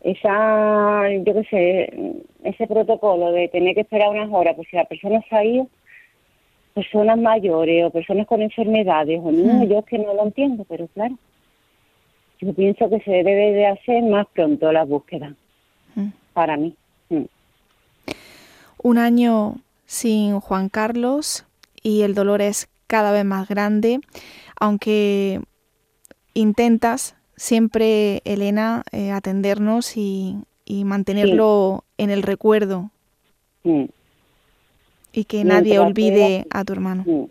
Esa, 0.02 1.10
yo 1.26 1.34
qué 1.34 1.44
sé, 1.50 2.22
ese 2.44 2.68
protocolo 2.68 3.32
de 3.32 3.48
tener 3.48 3.74
que 3.74 3.82
esperar 3.82 4.12
unas 4.12 4.30
horas, 4.32 4.56
pues 4.56 4.68
si 4.70 4.76
la 4.76 4.86
persona 4.86 5.24
se 5.28 5.36
ha 5.36 5.44
ido, 5.44 5.68
personas 6.76 7.18
mayores 7.18 7.84
o 7.84 7.90
personas 7.90 8.28
con 8.28 8.44
enfermedades, 8.44 9.20
o 9.24 9.32
no, 9.32 9.64
yo 9.64 9.80
es 9.80 9.86
que 9.86 9.98
no 9.98 10.14
lo 10.14 10.22
entiendo, 10.22 10.68
pero 10.70 10.86
claro, 10.90 11.16
yo 12.42 12.54
pienso 12.54 12.90
que 12.90 13.00
se 13.02 13.12
debe 13.12 13.52
de 13.54 13.68
hacer 13.68 14.04
más 14.04 14.28
pronto 14.34 14.72
la 14.72 14.84
búsqueda, 14.84 15.36
Mm. 15.96 16.08
para 16.34 16.58
mí. 16.58 16.76
Mm. 17.10 17.24
Un 18.84 18.98
año 18.98 19.56
sin 19.86 20.40
Juan 20.40 20.70
Carlos 20.70 21.46
y 21.84 22.02
el 22.02 22.16
dolor 22.16 22.42
es 22.42 22.68
cada 22.88 23.12
vez 23.12 23.26
más 23.26 23.48
grande, 23.48 24.00
aunque 24.60 25.42
intentas 26.34 27.16
siempre, 27.36 28.22
Elena, 28.26 28.84
eh, 28.92 29.12
atendernos 29.12 29.98
y, 29.98 30.38
y 30.66 30.84
mantenerlo 30.86 31.84
en 31.98 32.10
el 32.10 32.24
recuerdo 32.24 32.90
Mm. 33.64 33.86
y 35.14 35.26
que 35.26 35.38
Mientras 35.38 35.62
nadie 35.64 35.80
olvide 35.80 36.46
a 36.50 36.64
tu 36.64 36.74
hermano. 36.74 37.04
Mm. 37.06 37.26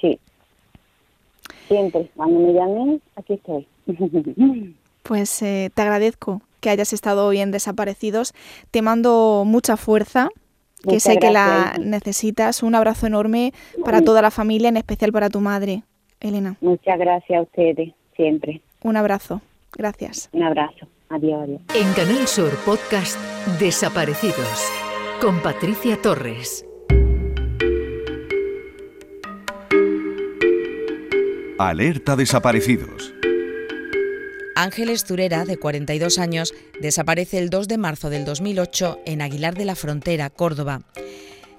Sí. 0.00 0.18
Siempre, 1.66 2.08
cuando 2.14 2.38
me 2.40 2.52
llamen, 2.52 3.02
aquí 3.16 3.32
estoy. 3.34 3.66
Pues 5.02 5.40
eh, 5.40 5.70
te 5.72 5.80
agradezco 5.80 6.42
que 6.60 6.68
hayas 6.68 6.92
estado 6.92 7.26
hoy 7.26 7.38
en 7.38 7.50
Desaparecidos. 7.50 8.34
Te 8.70 8.82
mando 8.82 9.44
mucha 9.46 9.78
fuerza, 9.78 10.28
que 10.82 10.96
Muchas 10.96 11.02
sé 11.02 11.18
que 11.18 11.30
la 11.30 11.76
necesitas. 11.80 12.62
Un 12.62 12.74
abrazo 12.74 13.06
enorme 13.06 13.54
para 13.84 14.02
toda 14.02 14.20
la 14.20 14.30
familia, 14.30 14.68
en 14.68 14.76
especial 14.76 15.10
para 15.10 15.30
tu 15.30 15.40
madre, 15.40 15.82
Elena. 16.20 16.56
Muchas 16.60 16.98
gracias 16.98 17.38
a 17.38 17.42
ustedes, 17.42 17.94
siempre. 18.16 18.60
Un 18.82 18.98
abrazo. 18.98 19.40
Gracias. 19.72 20.28
Un 20.32 20.42
abrazo. 20.42 20.86
Adiós, 21.08 21.42
adiós. 21.42 21.60
En 21.74 21.90
Canal 21.94 22.26
Sur 22.26 22.54
Podcast 22.66 23.18
Desaparecidos 23.58 24.70
con 25.22 25.40
Patricia 25.40 25.96
Torres. 26.02 26.66
Alerta 31.58 32.14
desaparecidos. 32.14 33.12
Ángeles 34.60 35.04
Turera, 35.04 35.44
de 35.44 35.56
42 35.56 36.18
años, 36.18 36.52
desaparece 36.80 37.38
el 37.38 37.48
2 37.48 37.68
de 37.68 37.78
marzo 37.78 38.10
del 38.10 38.24
2008 38.24 38.98
en 39.06 39.22
Aguilar 39.22 39.54
de 39.54 39.64
la 39.64 39.76
Frontera, 39.76 40.30
Córdoba. 40.30 40.82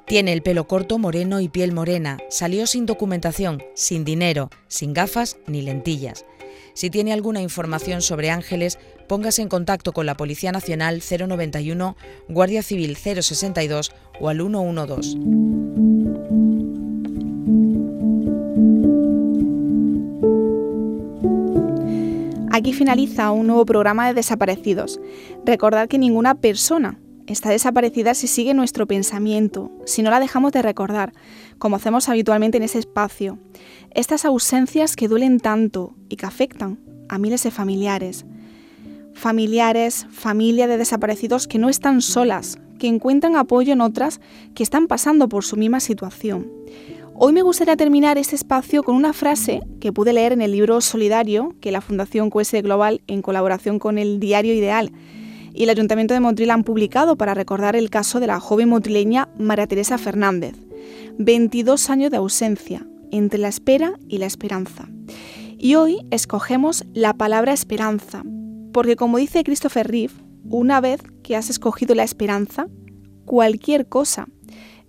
Tiene 0.06 0.34
el 0.34 0.42
pelo 0.42 0.68
corto, 0.68 0.98
moreno 0.98 1.40
y 1.40 1.48
piel 1.48 1.72
morena. 1.72 2.18
Salió 2.30 2.68
sin 2.68 2.86
documentación, 2.86 3.64
sin 3.74 4.04
dinero, 4.04 4.50
sin 4.68 4.94
gafas 4.94 5.38
ni 5.48 5.62
lentillas. 5.62 6.26
Si 6.74 6.90
tiene 6.90 7.14
alguna 7.14 7.42
información 7.42 8.02
sobre 8.02 8.32
Ángeles, 8.32 8.78
póngase 9.08 9.44
en 9.44 9.48
contacto 9.48 9.94
con 9.94 10.06
la 10.06 10.18
Policía 10.18 10.52
Nacional 10.52 11.02
091, 11.02 11.96
Guardia 12.28 12.64
Civil 12.64 12.98
062 12.98 13.94
o 14.20 14.28
al 14.28 14.40
112. 14.40 15.79
Aquí 22.60 22.74
finaliza 22.74 23.32
un 23.32 23.48
nuevo 23.48 23.66
programa 23.66 24.06
de 24.06 24.14
Desaparecidos. 24.14 25.00
Recordad 25.46 25.88
que 25.88 25.98
ninguna 25.98 26.36
persona 26.36 27.00
está 27.26 27.52
desaparecida 27.52 28.14
si 28.14 28.28
sigue 28.28 28.54
nuestro 28.54 28.86
pensamiento, 28.86 29.72
si 29.86 30.02
no 30.02 30.10
la 30.10 30.20
dejamos 30.20 30.52
de 30.52 30.62
recordar, 30.62 31.14
como 31.58 31.78
hacemos 31.78 32.10
habitualmente 32.10 32.58
en 32.58 32.64
ese 32.64 32.80
espacio. 32.80 33.40
Estas 33.92 34.26
ausencias 34.26 34.98
que 34.98 35.08
duelen 35.08 35.40
tanto 35.40 35.96
y 36.10 36.18
que 36.18 36.26
afectan 36.26 36.80
a 37.08 37.18
miles 37.18 37.44
de 37.44 37.52
familiares. 37.52 38.26
Familiares, 39.14 40.06
familia 40.12 40.68
de 40.68 40.76
desaparecidos 40.76 41.48
que 41.48 41.60
no 41.60 41.70
están 41.70 42.02
solas, 42.02 42.60
que 42.78 42.88
encuentran 42.88 43.38
apoyo 43.38 43.72
en 43.72 43.80
otras 43.80 44.20
que 44.54 44.64
están 44.64 44.88
pasando 44.88 45.30
por 45.30 45.46
su 45.46 45.56
misma 45.56 45.80
situación. 45.80 46.52
Hoy 47.22 47.34
me 47.34 47.42
gustaría 47.42 47.76
terminar 47.76 48.18
este 48.18 48.38
espacio 48.38 48.82
con 48.82 48.96
una 48.96 49.12
frase 49.12 49.60
que 49.82 49.92
pude 49.92 50.14
leer 50.14 50.32
en 50.32 50.42
el 50.42 50.54
libro 50.54 50.80
Solidario 50.80 51.54
que 51.60 51.70
la 51.70 51.82
Fundación 51.82 52.30
QS 52.30 52.54
Global, 52.64 53.02
en 53.08 53.22
colaboración 53.22 53.78
con 53.78 53.98
el 53.98 54.22
Diario 54.22 54.54
Ideal, 54.54 54.94
y 55.54 55.64
el 55.64 55.70
Ayuntamiento 55.70 56.14
de 56.14 56.22
Motril 56.22 56.50
han 56.50 56.64
publicado 56.64 57.18
para 57.18 57.34
recordar 57.34 57.76
el 57.76 57.90
caso 57.90 58.22
de 58.22 58.28
la 58.28 58.40
joven 58.40 58.70
motrileña 58.70 59.28
María 59.38 59.68
Teresa 59.68 59.98
Fernández. 59.98 60.56
22 61.18 61.90
años 61.90 62.10
de 62.10 62.16
ausencia, 62.16 62.88
entre 63.12 63.38
la 63.38 63.50
espera 63.50 64.00
y 64.08 64.20
la 64.20 64.26
esperanza. 64.26 64.88
Y 65.58 65.76
hoy 65.76 65.98
escogemos 66.12 66.86
la 66.94 67.14
palabra 67.16 67.52
esperanza, 67.52 68.24
porque 68.72 68.96
como 68.96 69.18
dice 69.18 69.44
Christopher 69.44 69.92
Reeve, 69.92 70.14
una 70.46 70.80
vez 70.80 71.02
que 71.22 71.36
has 71.36 71.50
escogido 71.50 71.96
la 71.96 72.04
esperanza, 72.04 72.70
cualquier 73.26 73.90
cosa 73.90 74.30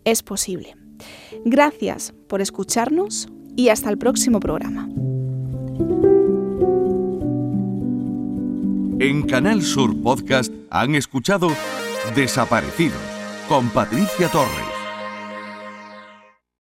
es 0.04 0.22
posible. 0.22 0.79
Gracias 1.44 2.12
por 2.28 2.40
escucharnos 2.40 3.28
y 3.56 3.68
hasta 3.68 3.90
el 3.90 3.98
próximo 3.98 4.40
programa. 4.40 4.88
En 9.00 9.22
Canal 9.22 9.62
Sur 9.62 10.00
Podcast 10.02 10.52
han 10.70 10.94
escuchado 10.94 11.48
Desaparecidos 12.14 13.00
con 13.48 13.68
Patricia 13.70 14.28
Torres. 14.28 14.69